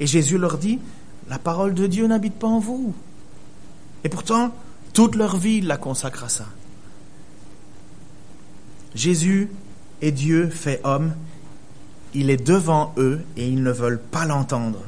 [0.00, 0.78] Et Jésus leur dit,
[1.28, 2.94] la parole de Dieu n'habite pas en vous.
[4.04, 4.54] Et pourtant,
[4.94, 6.46] toute leur vie, la consacrent à ça.
[8.94, 9.50] Jésus
[10.00, 11.12] est Dieu fait homme
[12.14, 14.78] il est devant eux et ils ne veulent pas l'entendre.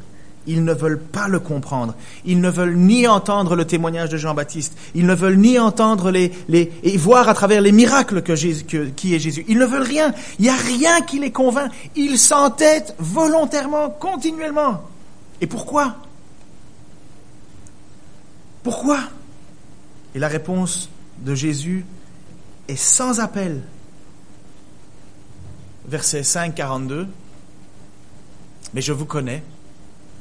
[0.46, 1.94] Ils ne veulent pas le comprendre.
[2.24, 4.78] Ils ne veulent ni entendre le témoignage de Jean-Baptiste.
[4.94, 9.44] Ils ne veulent ni entendre les, et voir à travers les miracles qui est Jésus.
[9.46, 10.14] Ils ne veulent rien.
[10.38, 11.70] Il n'y a rien qui les convainc.
[11.96, 14.82] Ils s'entêtent volontairement, continuellement.
[15.42, 15.96] Et pourquoi?
[18.62, 19.00] Pourquoi?
[20.14, 21.84] Et la réponse de Jésus
[22.68, 23.60] est sans appel
[25.88, 27.06] verset 5, 42.
[28.74, 29.42] Mais je vous connais,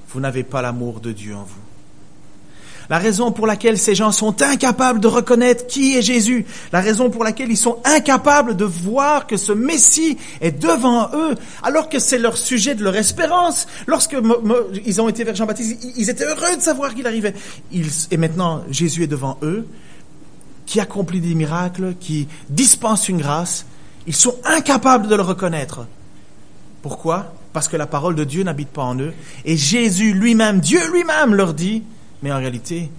[0.09, 1.67] vous n'avez pas l'amour de Dieu en vous.
[2.89, 7.09] La raison pour laquelle ces gens sont incapables de reconnaître qui est Jésus, la raison
[7.09, 11.99] pour laquelle ils sont incapables de voir que ce Messie est devant eux, alors que
[11.99, 13.67] c'est leur sujet de leur espérance.
[13.87, 14.15] Lorsque
[14.85, 17.33] ils ont été vers Jean-Baptiste, ils étaient heureux de savoir qu'il arrivait.
[17.73, 19.67] et maintenant, Jésus est devant eux,
[20.65, 23.65] qui accomplit des miracles, qui dispense une grâce.
[24.07, 25.85] Ils sont incapables de le reconnaître.
[26.81, 27.33] Pourquoi?
[27.53, 29.13] Parce que la parole de Dieu n'habite pas en eux.
[29.45, 31.83] Et Jésus lui-même, Dieu lui-même leur dit,
[32.23, 32.89] mais en réalité,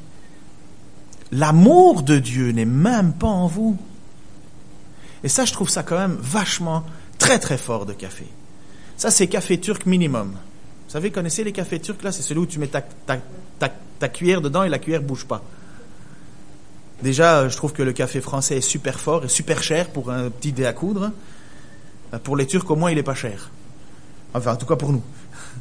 [1.33, 3.77] l'amour de Dieu n'est même pas en vous.
[5.25, 6.85] Et ça, je trouve ça quand même vachement
[7.19, 8.27] très très fort de café.
[8.97, 10.33] Ça, c'est café turc minimum.
[10.33, 12.13] Vous savez, connaissez les cafés turcs là?
[12.13, 15.43] C'est celui où tu mets ta, cuillère dedans et la cuillère bouge pas.
[17.03, 20.31] Déjà, je trouve que le café français est super fort et super cher pour un
[20.31, 21.13] petit dé à coudre.
[22.25, 23.51] Pour les Turcs, au moins, il est pas cher.
[24.35, 25.03] Enfin, en tout cas pour nous.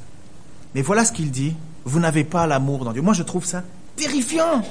[0.76, 3.02] Mais voilà ce qu'il dit, vous n'avez pas l'amour dans Dieu.
[3.02, 3.64] Moi je trouve ça
[3.98, 4.64] terrifiant.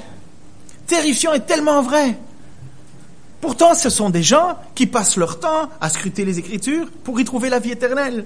[0.87, 2.17] Terrifiant et tellement vrai.
[3.41, 7.25] Pourtant, ce sont des gens qui passent leur temps à scruter les Écritures pour y
[7.25, 8.25] trouver la vie éternelle.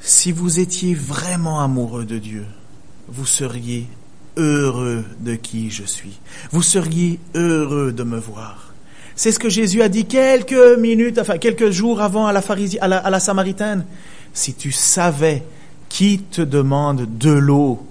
[0.00, 2.46] Si vous étiez vraiment amoureux de Dieu,
[3.08, 3.86] vous seriez
[4.36, 6.18] heureux de qui je suis.
[6.52, 8.72] Vous seriez heureux de me voir.
[9.16, 12.42] C'est ce que Jésus a dit quelques minutes, enfin quelques jours avant à la,
[12.80, 13.84] à la, à la Samaritaine.
[14.32, 15.42] Si tu savais
[15.88, 17.86] qui te demande de l'eau,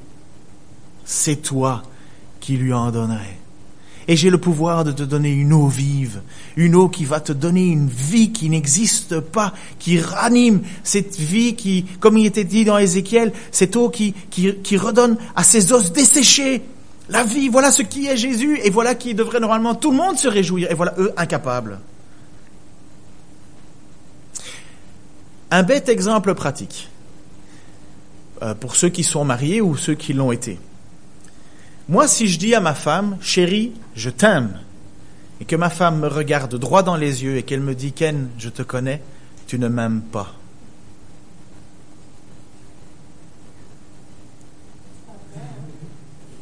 [1.06, 1.84] c'est toi
[2.40, 3.39] qui lui en donnerais.
[4.10, 6.22] Et j'ai le pouvoir de te donner une eau vive,
[6.58, 11.56] une eau qui va te donner une vie qui n'existe pas, qui ranime cette vie
[11.56, 14.16] qui, comme il était dit dans Ézéchiel, cette eau qui,
[14.78, 16.64] redonne à ses os desséchés
[17.08, 17.50] la vie.
[17.50, 20.72] Voilà ce qui est Jésus et voilà qui devrait normalement tout le monde se réjouir
[20.72, 21.78] et voilà eux incapables.
[25.52, 26.90] Un bête exemple pratique
[28.42, 30.58] euh, pour ceux qui sont mariés ou ceux qui l'ont été.
[31.90, 34.60] Moi, si je dis à ma femme, chérie, je t'aime,
[35.42, 38.30] et que ma femme me regarde droit dans les yeux et qu'elle me dit, Ken,
[38.38, 39.02] je te connais,
[39.48, 40.36] tu ne m'aimes pas.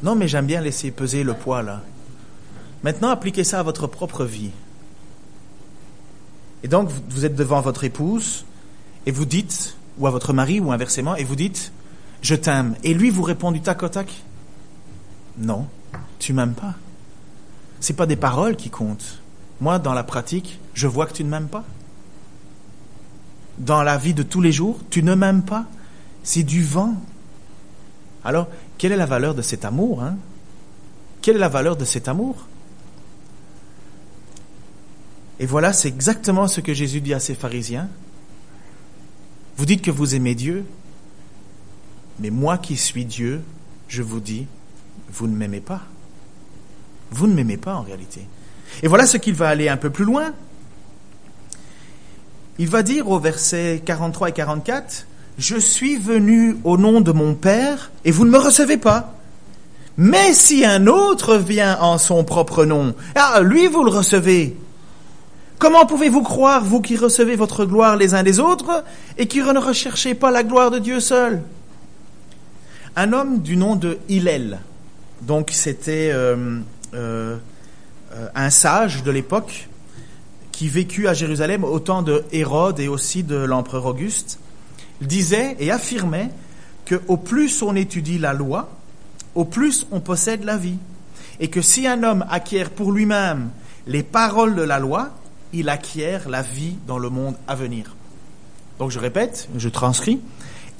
[0.02, 1.80] Non, mais j'aime bien laisser peser le poids là.
[2.82, 4.50] Maintenant, appliquez ça à votre propre vie.
[6.62, 8.44] Et donc, vous êtes devant votre épouse
[9.06, 11.72] et vous dites, ou à votre mari, ou inversement, et vous dites,
[12.20, 12.76] je t'aime.
[12.84, 14.12] Et lui vous répond du tac au tac,
[15.38, 15.66] non,
[16.18, 16.74] tu m'aimes pas.
[17.80, 19.20] C'est pas des paroles qui comptent.
[19.60, 21.64] Moi, dans la pratique, je vois que tu ne m'aimes pas.
[23.58, 25.66] Dans la vie de tous les jours, tu ne m'aimes pas.
[26.22, 26.94] C'est du vent.
[28.24, 30.16] Alors, quelle est la valeur de cet amour hein?
[31.22, 32.46] Quelle est la valeur de cet amour?
[35.40, 37.88] Et voilà, c'est exactement ce que Jésus dit à ces pharisiens.
[39.56, 40.64] Vous dites que vous aimez Dieu,
[42.20, 43.42] mais moi qui suis Dieu,
[43.88, 44.46] je vous dis,
[45.12, 45.82] vous ne m'aimez pas.
[47.10, 48.26] Vous ne m'aimez pas en réalité.
[48.82, 50.32] Et voilà ce qu'il va aller un peu plus loin.
[52.58, 55.06] Il va dire au verset 43 et 44,
[55.38, 59.14] Je suis venu au nom de mon Père et vous ne me recevez pas.
[59.96, 64.56] Mais si un autre vient en son propre nom, ah, lui vous le recevez.
[65.58, 68.84] Comment pouvez-vous croire, vous qui recevez votre gloire les uns des autres,
[69.16, 71.42] et qui ne recherchez pas la gloire de Dieu seul?
[72.94, 74.60] Un homme du nom de Hillel,
[75.22, 76.60] donc c'était euh,
[76.94, 77.36] euh,
[78.34, 79.68] un sage de l'époque
[80.52, 84.38] qui vécut à Jérusalem au temps de Hérode et aussi de l'empereur Auguste,
[85.00, 86.30] disait et affirmait
[86.84, 88.70] que au plus on étudie la loi,
[89.34, 90.78] au plus on possède la vie,
[91.38, 93.50] et que si un homme acquiert pour lui-même
[93.86, 95.10] les paroles de la loi,
[95.52, 97.94] il acquiert la vie dans le monde à venir.
[98.78, 100.20] Donc je répète, je transcris.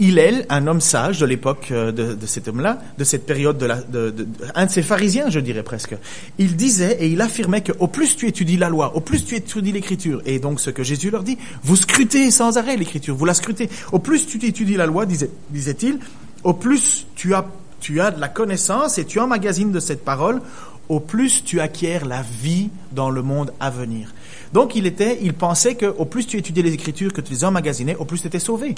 [0.01, 3.81] Hillel, un homme sage de l'époque euh, de, cet homme-là, de cette période de, la,
[3.81, 4.15] de,
[4.55, 5.97] un de ces pharisiens, je dirais presque.
[6.39, 9.35] Il disait et il affirmait que au plus tu étudies la loi, au plus tu
[9.35, 13.25] étudies l'écriture, et donc ce que Jésus leur dit, vous scrutez sans arrêt l'écriture, vous
[13.25, 13.69] la scrutez.
[13.91, 15.99] Au plus tu étudies la loi, disait, disait-il,
[16.45, 17.45] au plus tu as,
[17.81, 20.41] tu as de la connaissance et tu emmagasines de cette parole,
[20.89, 24.15] au plus tu acquiers la vie dans le monde à venir.
[24.53, 27.45] Donc il était, il pensait que au plus tu étudiais les Écritures, que tu les
[27.45, 28.77] emmagasinais, au plus tu étais sauvé.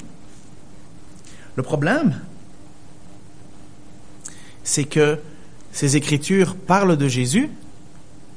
[1.55, 2.19] Le problème,
[4.63, 5.19] c'est que
[5.71, 7.49] ces Écritures parlent de Jésus,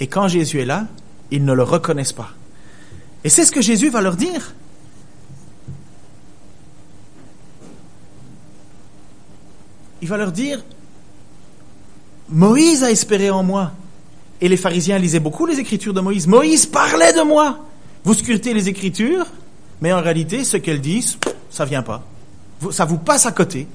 [0.01, 0.87] et quand Jésus est là,
[1.31, 2.31] ils ne le reconnaissent pas.
[3.25, 4.55] Et c'est ce que Jésus va leur dire.
[10.03, 10.63] Il va leur dire,
[12.29, 13.73] Moïse a espéré en moi.
[14.41, 16.27] Et les pharisiens lisaient beaucoup les écritures de Moïse.
[16.27, 17.61] Moïse parlait de moi.
[18.05, 19.27] Vous scrutez les écritures,
[19.81, 21.17] mais en réalité, ce qu'elles disent,
[21.49, 22.05] ça vient pas.
[22.71, 23.67] Ça vous passe à côté.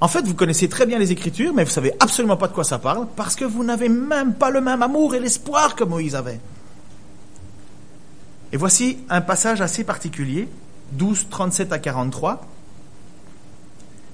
[0.00, 2.64] En fait, vous connaissez très bien les écritures, mais vous savez absolument pas de quoi
[2.64, 6.16] ça parle, parce que vous n'avez même pas le même amour et l'espoir que Moïse
[6.16, 6.40] avait.
[8.52, 10.48] Et voici un passage assez particulier,
[10.92, 12.44] 12, 37 à 43.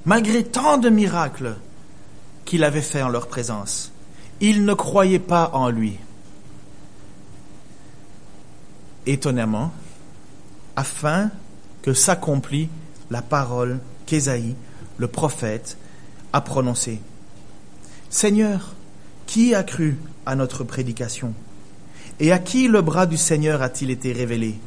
[0.05, 1.57] Malgré tant de miracles
[2.44, 3.90] qu'il avait fait en leur présence,
[4.40, 5.98] ils ne croyaient pas en lui.
[9.07, 9.72] Étonnamment,
[10.77, 11.31] afin
[11.83, 12.68] que s'accomplisse
[13.11, 14.55] la parole qu'Ésaïe,
[14.97, 15.77] le prophète,
[16.33, 17.01] a prononcée.
[18.11, 18.75] Seigneur,
[19.27, 21.35] qui a cru à notre prédication?
[22.21, 24.59] Et à qui le bras du Seigneur a-t-il été révélé?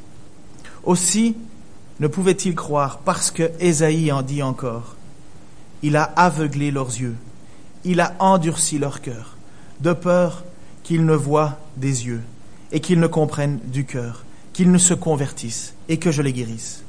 [0.84, 1.36] Aussi
[1.99, 4.95] ne pouvait-il croire parce que Ésaïe en dit encore.
[5.84, 7.15] Il a aveuglé leurs yeux,
[7.84, 9.36] il a endurci leur cœur
[9.80, 10.43] de peur
[10.84, 12.21] qu'ils ne voient des yeux
[12.71, 14.23] et qu'ils ne comprennent du cœur
[14.54, 16.84] qu'ils ne se convertissent et que je les guérisse.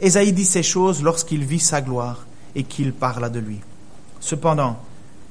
[0.00, 3.60] Ésaïe dit ces choses lorsqu'il vit sa gloire et qu'il parla de lui.
[4.20, 4.78] Cependant,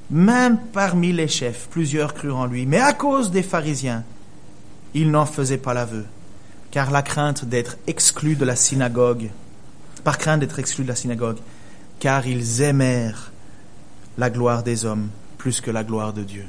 [0.10, 4.04] même parmi les chefs, plusieurs crurent en lui, mais à cause des pharisiens,
[4.94, 6.06] il n'en faisait pas l'aveu,
[6.72, 9.30] car la crainte d'être exclu de la synagogue,
[10.04, 11.40] par crainte d'être exclu de la synagogue,
[12.00, 13.32] car ils aimèrent
[14.18, 16.46] la gloire des hommes plus que la gloire de Dieu.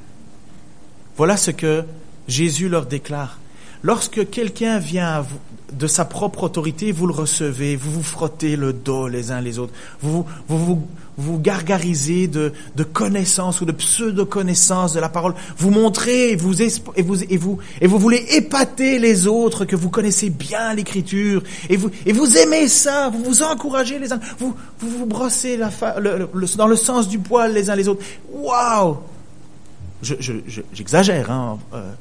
[1.17, 1.85] Voilà ce que
[2.29, 3.39] Jésus leur déclare.
[3.85, 5.27] Lorsque quelqu'un vient
[5.71, 9.59] de sa propre autorité, vous le recevez, vous vous frottez le dos les uns les
[9.59, 10.83] autres, vous vous,
[11.19, 16.63] vous, gargarisez de, de connaissances ou de pseudo-connaissances de la parole, vous montrez et vous,
[16.63, 16.71] et,
[17.03, 21.77] vous, et, vous, et vous voulez épater les autres que vous connaissez bien l'écriture, et
[21.77, 25.71] vous, et vous aimez ça, vous vous encouragez les uns, vous vous, vous brossez la
[26.57, 28.03] dans le sens du poil les uns les autres.
[28.33, 28.97] Waouh!
[30.03, 31.93] J'exagère, je, hein, euh,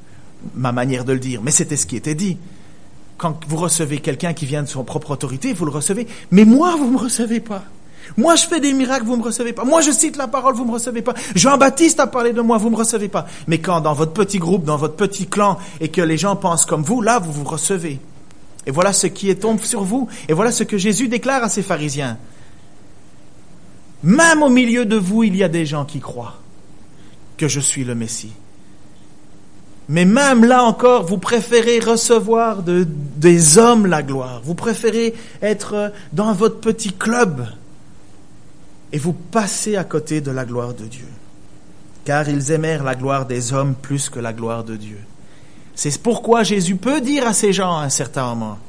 [0.56, 2.38] ma manière de le dire, mais c'était ce qui était dit.
[3.17, 6.08] Quand vous recevez quelqu'un qui vient de son propre autorité, vous le recevez.
[6.32, 7.63] Mais moi, vous ne me recevez pas.
[8.17, 9.63] Moi, je fais des miracles, vous ne me recevez pas.
[9.63, 11.13] Moi, je cite la parole, vous ne me recevez pas.
[11.36, 13.25] Jean-Baptiste a parlé de moi, vous ne me recevez pas.
[13.47, 16.65] Mais quand dans votre petit groupe, dans votre petit clan, et que les gens pensent
[16.65, 17.99] comme vous, là, vous vous recevez.
[18.65, 20.10] Et voilà ce qui est tombe sur vous.
[20.27, 22.17] Et voilà ce que Jésus déclare à ses pharisiens.
[24.03, 26.39] Même au milieu de vous, il y a des gens qui croient
[27.38, 28.34] que je suis le Messie.
[29.89, 34.41] Mais même là encore, vous préférez recevoir de, des hommes la gloire.
[34.43, 37.46] Vous préférez être dans votre petit club.
[38.91, 41.08] Et vous passez à côté de la gloire de Dieu.
[42.06, 45.00] Car ils aimèrent la gloire des hommes plus que la gloire de Dieu.
[45.76, 48.60] C'est pourquoi Jésus peut dire à ces gens à un certain moment,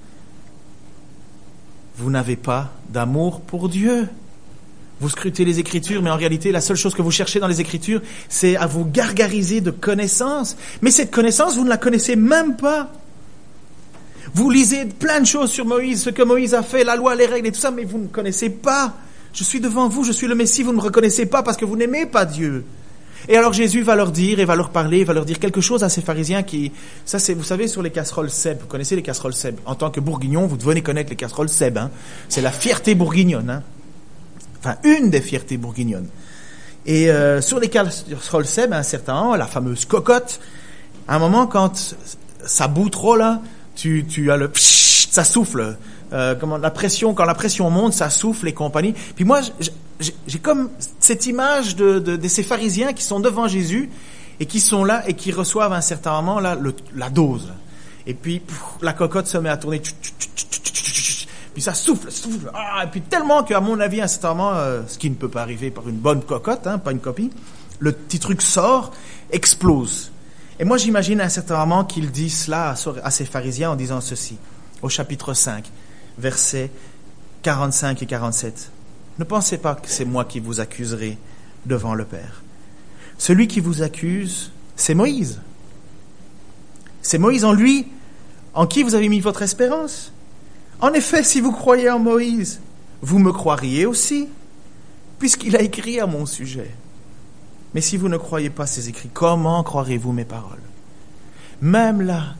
[1.96, 4.08] vous n'avez pas d'amour pour Dieu.
[5.00, 7.60] Vous scrutez les Écritures, mais en réalité, la seule chose que vous cherchez dans les
[7.60, 10.56] Écritures, c'est à vous gargariser de connaissances.
[10.82, 12.90] Mais cette connaissance, vous ne la connaissez même pas.
[14.34, 17.26] Vous lisez plein de choses sur Moïse, ce que Moïse a fait, la loi, les
[17.26, 18.94] règles et tout ça, mais vous ne connaissez pas.
[19.32, 21.64] Je suis devant vous, je suis le Messie, vous ne me reconnaissez pas parce que
[21.64, 22.64] vous n'aimez pas Dieu.
[23.28, 25.82] Et alors Jésus va leur dire, et va leur parler, va leur dire quelque chose
[25.82, 26.72] à ces pharisiens qui,
[27.04, 29.56] ça c'est, vous savez, sur les casseroles Seb, vous connaissez les casseroles Seb.
[29.66, 31.90] En tant que bourguignon, vous devez connaître les casseroles Seb, hein.
[32.28, 33.62] C'est la fierté bourguignonne, hein
[34.64, 36.08] enfin une des fiertés bourguignonnes.
[36.86, 40.40] Et euh, sur les casseroles Seb, à un certain moment, la fameuse cocotte,
[41.08, 41.96] à un moment quand
[42.46, 43.40] ça bout trop là,
[43.74, 45.76] tu, tu as le ça souffle.
[46.12, 48.94] Euh, comment la pression quand la pression monte, ça souffle et compagnie.
[49.14, 49.40] Puis moi,
[50.00, 53.90] j'ai comme cette image de, ces pharisiens qui sont devant Jésus
[54.40, 56.56] et qui sont là et qui reçoivent à un certain moment là
[56.94, 57.52] la dose.
[58.06, 58.42] Et puis
[58.82, 59.80] la cocotte se met à tourner
[61.54, 64.54] puis ça souffle, souffle, ah, et puis tellement qu'à mon avis, à certain moment,
[64.86, 67.30] ce qui ne peut pas arriver par une bonne cocotte, hein, pas une copie,
[67.78, 68.92] le petit truc sort,
[69.30, 70.10] explose.
[70.58, 74.00] Et moi, j'imagine à un certain moment qu'il dit cela à ces pharisiens en disant
[74.00, 74.36] ceci,
[74.82, 75.64] au chapitre 5,
[76.18, 76.70] versets
[77.42, 78.70] 45 et 47.
[79.18, 81.18] Ne pensez pas que c'est moi qui vous accuserai
[81.66, 82.42] devant le Père.
[83.18, 85.40] Celui qui vous accuse, c'est Moïse.
[87.02, 87.86] C'est Moïse en lui,
[88.54, 90.12] en qui vous avez mis votre espérance.
[90.84, 92.60] En effet, si vous croyez en Moïse,
[93.00, 94.28] vous me croiriez aussi,
[95.18, 96.70] puisqu'il a écrit à mon sujet.
[97.72, 100.60] Mais si vous ne croyez pas ces écrits, comment croirez-vous mes paroles?
[101.62, 102.34] Même là,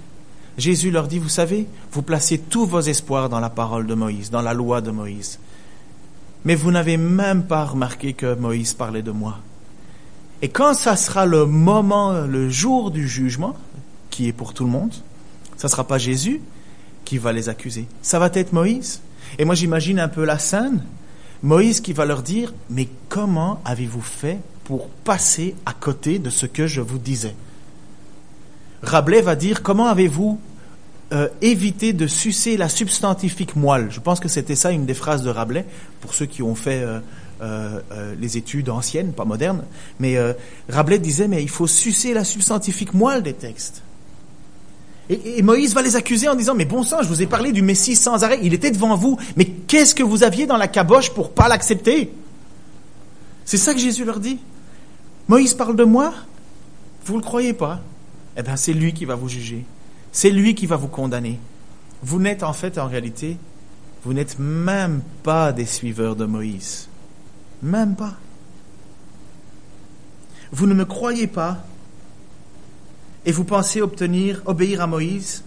[0.59, 4.31] Jésus leur dit, vous savez, vous placez tous vos espoirs dans la parole de Moïse,
[4.31, 5.39] dans la loi de Moïse.
[6.45, 9.39] Mais vous n'avez même pas remarqué que Moïse parlait de moi.
[10.43, 13.57] Et quand ça sera le moment, le jour du jugement,
[14.11, 14.93] qui est pour tout le monde,
[15.57, 16.43] ça ne sera pas Jésus,
[17.05, 17.87] qui va les accuser.
[18.03, 19.01] Ça va être Moïse.
[19.39, 20.83] Et moi j'imagine un peu la scène.
[21.43, 26.47] Moïse qui va leur dire, mais comment avez-vous fait pour passer à côté de ce
[26.47, 27.35] que je vous disais?
[28.83, 30.41] Rabelais va dire, comment avez-vous
[31.13, 33.89] euh, évité de sucer la substantifique moelle?
[33.91, 35.67] Je pense que c'était ça une des phrases de Rabelais,
[36.01, 37.01] pour ceux qui ont fait euh,
[37.43, 39.65] euh, les études anciennes, pas modernes.
[40.01, 40.17] Mais
[40.69, 43.83] Rabelais disait, mais il faut sucer la substantifique moelle des textes.
[45.11, 47.63] Et, Moïse va les accuser en disant, mais bon sang, je vous ai parlé du
[47.63, 51.11] Messie sans arrêt, il était devant vous, mais qu'est-ce que vous aviez dans la caboche
[51.11, 52.13] pour pas l'accepter?
[53.45, 54.39] C'est ça que Jésus leur dit.
[55.29, 56.15] Moïse parle de moi?
[57.05, 57.81] Vous ne le croyez pas?
[58.37, 59.65] Eh bien, c'est lui qui va vous juger.
[60.11, 61.39] C'est lui qui va vous condamner.
[62.03, 63.37] Vous n'êtes en fait, en réalité,
[64.05, 66.89] vous n'êtes même pas des suiveurs de Moïse.
[67.63, 68.15] Même pas.
[70.53, 71.65] Vous ne me croyez pas
[73.27, 75.45] et vous pensez obtenir, obéir à Moïse,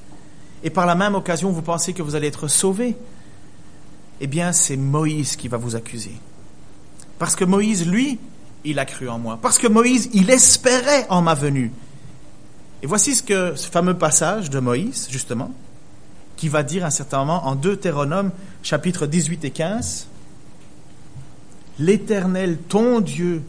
[0.64, 2.96] et par la même occasion vous pensez que vous allez être sauvé,
[4.20, 6.14] eh bien c'est Moïse qui va vous accuser.
[7.20, 8.20] Parce que Moïse, lui,
[8.64, 9.40] il a cru en moi.
[9.42, 11.72] Parce que Moïse, il espérait en ma venue.
[12.84, 15.52] Et voici ce fameux passage de Moïse, justement,
[16.36, 20.08] qui va dire un certain moment en Deutéronome chapitre 18 et 15,
[21.80, 23.44] L'Éternel, ton Dieu,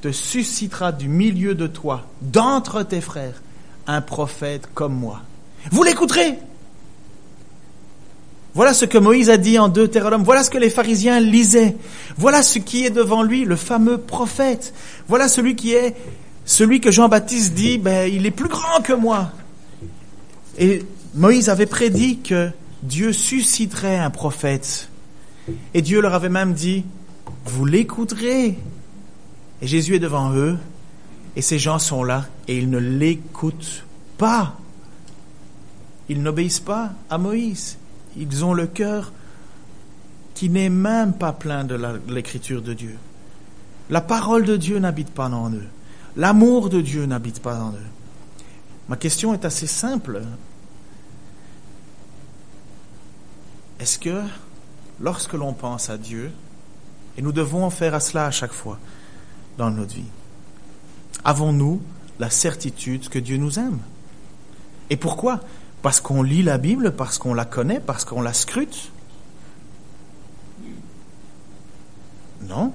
[0.00, 3.42] te suscitera du milieu de toi, d'entre tes frères,
[3.90, 5.22] un prophète comme moi.
[5.70, 6.38] Vous l'écouterez.
[8.54, 10.24] Voilà ce que Moïse a dit en Deutéronome.
[10.24, 11.76] Voilà ce que les pharisiens lisaient.
[12.16, 14.74] Voilà ce qui est devant lui, le fameux prophète.
[15.06, 15.94] Voilà celui qui est,
[16.44, 19.30] celui que Jean-Baptiste dit, ben, il est plus grand que moi.
[20.58, 20.84] Et
[21.14, 22.50] Moïse avait prédit que
[22.82, 24.88] Dieu susciterait un prophète.
[25.74, 26.84] Et Dieu leur avait même dit,
[27.44, 28.58] vous l'écouterez.
[29.62, 30.56] Et Jésus est devant eux,
[31.36, 33.84] et ces gens sont là, et ils ne l'écoutent
[34.18, 34.56] pas.
[36.08, 37.78] Ils n'obéissent pas à Moïse.
[38.16, 39.12] Ils ont le cœur
[40.34, 42.96] qui n'est même pas plein de l'écriture de Dieu.
[43.90, 45.66] La parole de Dieu n'habite pas en eux.
[46.16, 47.90] L'amour de Dieu n'habite pas en eux.
[48.88, 50.22] Ma question est assez simple.
[53.78, 54.22] Est-ce que
[55.00, 56.32] lorsque l'on pense à Dieu,
[57.16, 58.78] et nous devons faire à cela à chaque fois
[59.58, 60.04] dans notre vie,
[61.24, 61.80] avons-nous
[62.18, 63.78] la certitude que Dieu nous aime?
[64.90, 65.40] Et pourquoi?
[65.82, 68.90] Parce qu'on lit la Bible, parce qu'on la connaît, parce qu'on la scrute?
[72.48, 72.72] Non,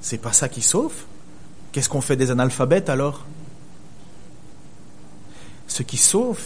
[0.00, 0.92] c'est pas ça qui sauve.
[1.72, 3.24] Qu'est-ce qu'on fait des analphabètes alors?
[5.66, 6.40] Ce qui sauve,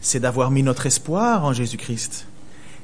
[0.00, 2.26] c'est d'avoir mis notre espoir en Jésus-Christ.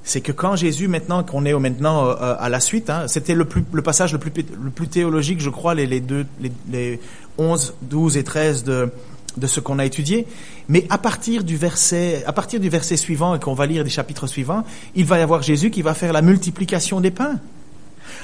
[0.02, 3.46] C'est que quand Jésus, maintenant qu'on est maintenant euh, à la suite, hein, c'était le,
[3.72, 7.00] le passage le plus, le plus théologique, je crois, les, les, deux, les, les
[7.38, 8.90] 11, 12 et 13 de,
[9.36, 10.26] de ce qu'on a étudié.
[10.68, 13.90] Mais à partir du verset, à partir du verset suivant et qu'on va lire des
[13.90, 14.64] chapitres suivants,
[14.94, 17.38] il va y avoir Jésus qui va faire la multiplication des pains.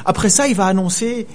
[0.05, 1.27] Après ça, il va annoncer,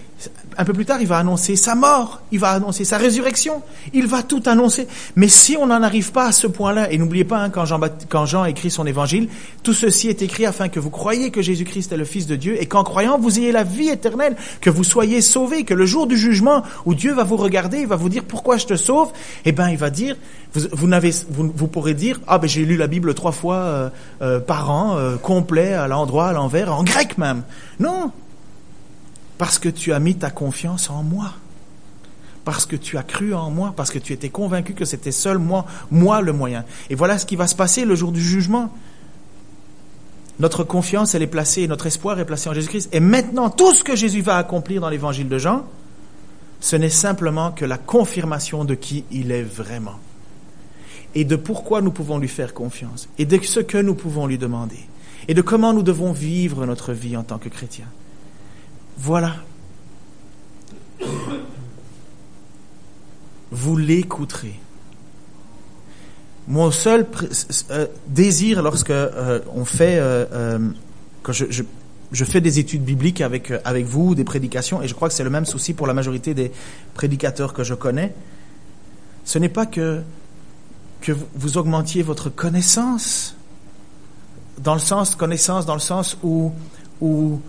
[0.58, 3.62] un peu plus tard, il va annoncer sa mort, il va annoncer sa résurrection,
[3.94, 4.88] il va tout annoncer.
[5.16, 7.80] Mais si on n'en arrive pas à ce point-là, et n'oubliez pas, hein, quand, Jean,
[8.10, 9.30] quand Jean écrit son évangile,
[9.64, 12.62] tout ceci est écrit afin que vous croyiez que Jésus-Christ est le Fils de Dieu,
[12.62, 16.08] et qu'en croyant, vous ayez la vie éternelle, que vous soyez sauvés, que le jour
[16.08, 19.12] du jugement, où Dieu va vous regarder, il va vous dire pourquoi je te sauve,
[19.46, 20.16] eh ben, il va dire,
[20.54, 23.56] vous, vous, n'avez, vous, vous, pourrez dire, ah ben j'ai lu la Bible trois fois
[23.56, 23.90] euh,
[24.22, 27.44] euh, par an, euh, complet, à l'endroit, à l'envers, en grec même.
[27.80, 28.12] Non,
[29.38, 31.34] parce que tu as mis ta confiance en moi.
[32.46, 35.38] Parce que tu as cru en moi, parce que tu étais convaincu que c'était seul
[35.38, 36.64] moi, moi le moyen.
[36.90, 38.74] Et voilà ce qui va se passer le jour du jugement.
[40.40, 42.90] Notre confiance, elle est placée, notre espoir est placé en Jésus-Christ.
[42.94, 45.66] Et maintenant, tout ce que Jésus va accomplir dans l'évangile de Jean,
[46.62, 50.00] ce n'est simplement que la confirmation de qui il est vraiment.
[51.16, 53.10] Et de pourquoi nous pouvons lui faire confiance.
[53.18, 54.80] Et de ce que nous pouvons lui demander.
[55.28, 57.88] Et de comment nous devons vivre notre vie en tant que chrétiens.
[58.98, 59.36] Voilà.
[63.52, 64.60] Vous l'écouterez.
[66.48, 67.06] Mon seul
[67.72, 70.60] euh, désir lorsque euh, on fait, euh,
[71.30, 71.64] je, je,
[72.12, 75.26] je, fais des études bibliques avec avec vous, des prédications, et je crois que c'est
[75.26, 76.52] le même souci pour la majorité des
[76.94, 78.14] prédicateurs que je connais.
[79.26, 80.02] Ce n'est pas que
[81.02, 83.36] que vous augmentiez votre connaissance,
[84.58, 86.54] dans le sens connaissance, dans le sens où
[87.02, 87.42] où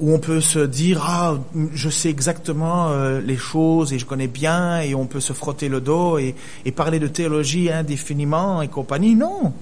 [0.00, 1.38] où on peut se dire ah
[1.72, 5.68] je sais exactement euh, les choses et je connais bien et on peut se frotter
[5.68, 6.34] le dos et,
[6.74, 9.14] parler de théologie indéfiniment et compagnie.
[9.14, 9.52] Non.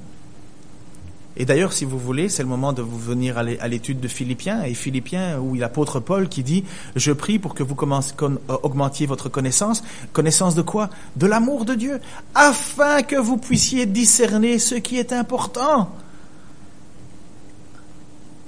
[1.36, 4.62] Et d'ailleurs si vous voulez c'est le moment de vous venir à l'étude de Philippiens
[4.62, 6.64] et Philippiens où l'apôtre Paul qui dit
[6.96, 9.82] je prie pour que vous commenciez, euh, augmentiez votre connaissance.
[10.12, 10.88] Connaissance de quoi?
[11.16, 12.00] De l'amour de Dieu
[12.34, 15.90] afin que vous puissiez discerner ce qui est important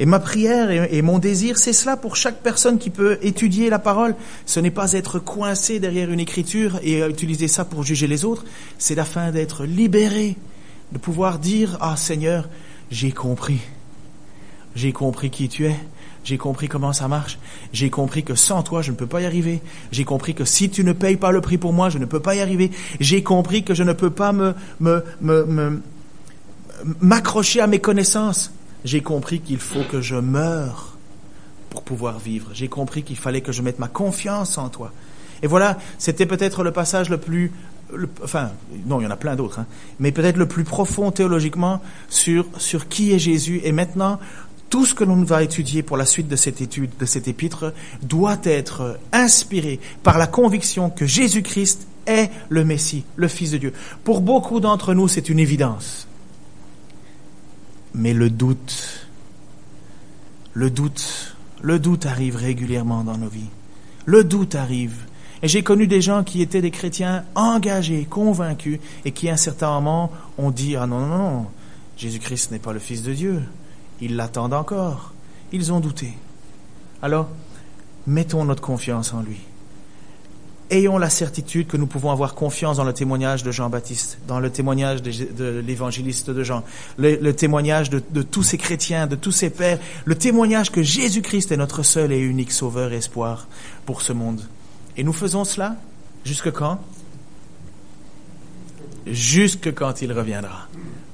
[0.00, 3.78] et ma prière et, mon désir, c'est cela pour chaque personne qui peut étudier la
[3.78, 4.16] parole.
[4.44, 8.44] Ce n'est pas être coincé derrière une écriture et utiliser ça pour juger les autres,
[8.78, 10.36] c'est afin d'être libéré,
[10.90, 12.48] de pouvoir dire, ah Seigneur,
[12.90, 13.60] j'ai compris.
[14.74, 15.76] J'ai compris qui tu es.
[16.24, 17.38] J'ai compris comment ça marche.
[17.72, 19.60] J'ai compris que sans toi, je ne peux pas y arriver.
[19.92, 22.20] J'ai compris que si tu ne payes pas le prix pour moi, je ne peux
[22.20, 22.70] pas y arriver.
[22.98, 24.54] J'ai compris que je ne peux pas me,
[27.00, 28.52] m'accrocher à mes connaissances
[28.84, 30.96] j'ai compris qu'il faut que je meure
[31.70, 32.50] pour pouvoir vivre.
[32.52, 34.92] J'ai compris qu'il fallait que je mette ma confiance en toi.
[35.42, 37.52] Et voilà, c'était peut-être le passage le plus,
[38.22, 38.50] enfin,
[38.86, 39.66] non, il y en a plein d'autres, hein,
[39.98, 43.60] mais peut-être le plus profond théologiquement sur, sur qui est Jésus.
[43.64, 44.20] Et maintenant,
[44.70, 47.72] tout ce que l'on va étudier pour la suite de cette étude, de cet épître,
[48.02, 53.72] doit être inspiré par la conviction que Jésus-Christ est le Messie, le Fils de Dieu.
[54.04, 56.06] Pour beaucoup d'entre nous, c'est une évidence.
[57.94, 59.08] Mais le doute,
[60.52, 63.50] le doute, le doute arrive régulièrement dans nos vies.
[64.04, 64.96] Le doute arrive.
[65.42, 69.36] Et j'ai connu des gens qui étaient des chrétiens engagés, convaincus, et qui à un
[69.36, 71.46] certain moment ont dit, ah non, non, non,
[71.96, 73.42] Jésus-Christ n'est pas le Fils de Dieu.
[74.00, 75.12] Ils l'attendent encore.
[75.52, 76.14] Ils ont douté.
[77.02, 77.28] Alors,
[78.06, 79.40] mettons notre confiance en lui.
[80.74, 84.50] Ayons la certitude que nous pouvons avoir confiance dans le témoignage de Jean-Baptiste, dans le
[84.50, 86.64] témoignage de, l'évangéliste de Jean,
[86.98, 91.56] le, témoignage de, tous ces chrétiens, de tous ces pères, le témoignage que Jésus-Christ est
[91.56, 93.46] notre seul et unique sauveur et espoir
[93.86, 94.40] pour ce monde.
[94.96, 95.76] Et nous faisons cela
[96.24, 96.80] jusque quand?
[99.06, 100.66] Jusque quand il reviendra.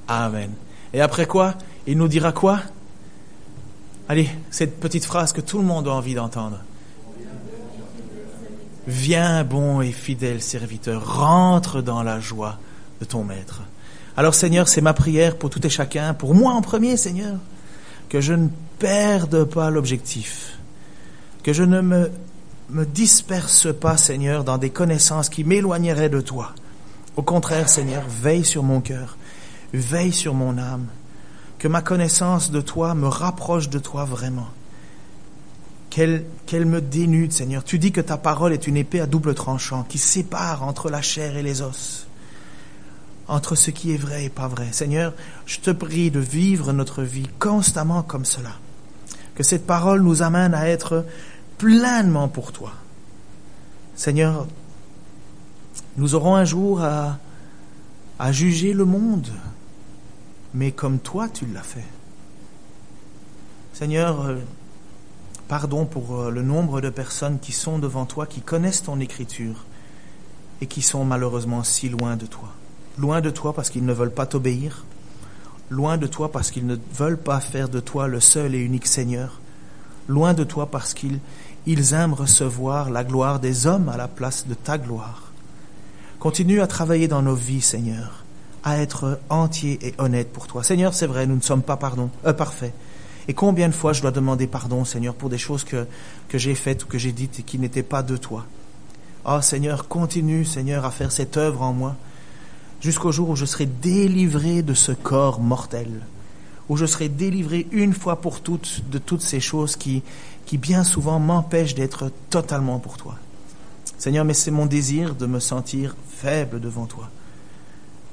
[0.07, 0.49] Amen.
[0.91, 1.53] Et après quoi?
[1.85, 2.61] Il nous dira quoi?
[4.09, 6.61] Allez, cette petite phrase que tout le monde a envie d'entendre.
[8.87, 12.57] Viens, bon et fidèle serviteur, rentre dans la joie
[12.99, 13.61] de ton maître.
[14.17, 17.37] Alors Seigneur, c'est ma prière pour tout et chacun, pour moi en premier, Seigneur,
[18.09, 18.47] que je ne
[18.79, 20.57] perde pas l'objectif,
[21.43, 22.11] que je ne me,
[22.69, 26.53] me disperse pas, Seigneur, dans des connaissances qui m'éloigneraient de toi.
[27.15, 29.15] Au contraire, Seigneur, veille sur mon cœur,
[29.73, 30.87] veille sur mon âme,
[31.59, 34.47] que ma connaissance de toi me rapproche de toi vraiment
[35.91, 37.63] qu'elle me dénude, Seigneur.
[37.65, 41.01] Tu dis que ta parole est une épée à double tranchant qui sépare entre la
[41.01, 42.07] chair et les os,
[43.27, 44.69] entre ce qui est vrai et pas vrai.
[44.71, 45.13] Seigneur,
[45.45, 48.53] je te prie de vivre notre vie constamment comme cela.
[49.35, 51.05] Que cette parole nous amène à être
[51.57, 52.71] pleinement pour toi.
[53.95, 54.47] Seigneur,
[55.97, 57.17] nous aurons un jour à,
[58.31, 59.27] juger le monde,
[60.53, 61.85] mais comme toi tu l'as fait.
[63.73, 64.37] Seigneur,
[65.51, 69.65] Pardon pour euh, le nombre de personnes qui sont devant toi, qui connaissent ton écriture
[70.61, 72.47] et qui sont malheureusement si loin de toi.
[72.97, 74.85] Loin de toi parce qu'ils ne veulent pas t'obéir,
[75.69, 78.87] loin de toi parce qu'ils ne veulent pas faire de toi le seul et unique
[78.87, 79.41] Seigneur,
[80.07, 81.19] loin de toi parce qu'ils
[81.65, 85.33] ils aiment recevoir la gloire des hommes à la place de ta gloire.
[86.19, 88.23] Continue à travailler dans nos vies, Seigneur,
[88.63, 90.63] à être entiers et honnêtes pour toi.
[90.63, 92.73] Seigneur, c'est vrai, nous ne sommes pas pardon, euh, parfaits.
[93.31, 95.87] Et combien de fois je dois demander pardon, Seigneur, pour des choses que,
[96.27, 98.45] que j'ai faites ou que j'ai dites et qui n'étaient pas de toi.
[99.23, 101.95] Oh, Seigneur, continue, Seigneur, à faire cette œuvre en moi,
[102.81, 106.01] jusqu'au jour où je serai délivré de ce corps mortel,
[106.67, 110.03] où je serai délivré une fois pour toutes de toutes ces choses qui,
[110.45, 113.15] qui bien souvent m'empêchent d'être totalement pour toi.
[113.97, 117.09] Seigneur, mais c'est mon désir de me sentir faible devant toi.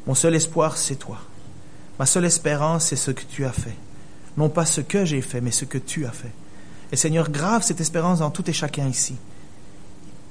[0.06, 1.18] Mon seul espoir, c'est toi.
[1.98, 3.74] Ma seule espérance, c'est ce que tu as fait
[4.38, 6.32] non pas ce que j'ai fait, mais ce que tu as fait.
[6.92, 9.16] Et Seigneur, grave cette espérance en tout et chacun ici.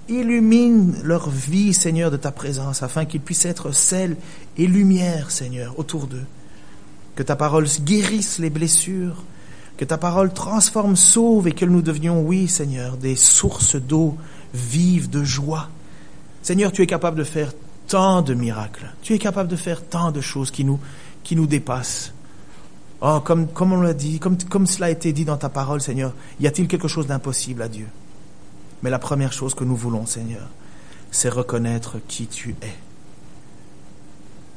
[0.07, 4.15] Illumine leur vie, Seigneur, de ta présence, afin qu'ils puissent être sel
[4.57, 6.25] et lumière, Seigneur, autour d'eux.
[7.15, 9.23] Que ta parole guérisse les blessures,
[9.75, 14.17] que ta parole transforme, sauve, et que nous devenions, oui, Seigneur, des sources d'eau
[14.53, 15.69] vives, de joie.
[16.41, 17.51] Seigneur, tu es capable de faire
[17.87, 18.89] tant de miracles.
[19.01, 22.13] Tu es capable de faire tant de choses qui nous dépassent.
[23.01, 26.13] Oh, comme, on l'a dit, comme, comme cela a été dit dans ta parole, Seigneur,
[26.39, 27.87] y a-t-il quelque chose d'impossible à Dieu?
[28.81, 30.47] Mais la première chose que nous voulons, Seigneur,
[31.11, 32.75] c'est reconnaître qui tu es.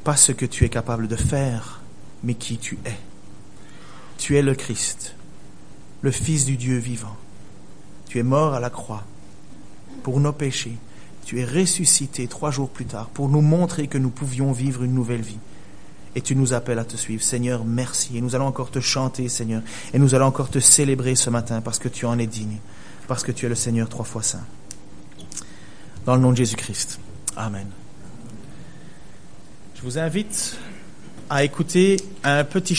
[0.04, 1.82] Pas ce que tu es capable de faire,
[2.22, 2.96] mais qui tu es.
[4.16, 5.14] Tu es le Christ,
[6.00, 7.16] le Fils du Dieu vivant.
[8.08, 9.04] Tu es mort à la croix
[10.02, 10.76] pour nos péchés.
[11.26, 14.94] Tu es ressuscité trois jours plus tard pour nous montrer que nous pouvions vivre une
[14.94, 15.38] nouvelle vie
[16.14, 17.22] et tu nous appelles à te suivre.
[17.22, 18.16] Seigneur, merci.
[18.16, 19.62] Et nous allons encore te chanter, Seigneur.
[19.92, 22.58] Et nous allons encore te célébrer ce matin parce que tu en es digne,
[23.06, 24.44] parce que tu es le Seigneur trois fois saint.
[26.06, 26.98] Dans le nom de Jésus-Christ.
[27.36, 27.66] Amen.
[29.76, 30.56] Je vous invite
[31.28, 32.74] à écouter un petit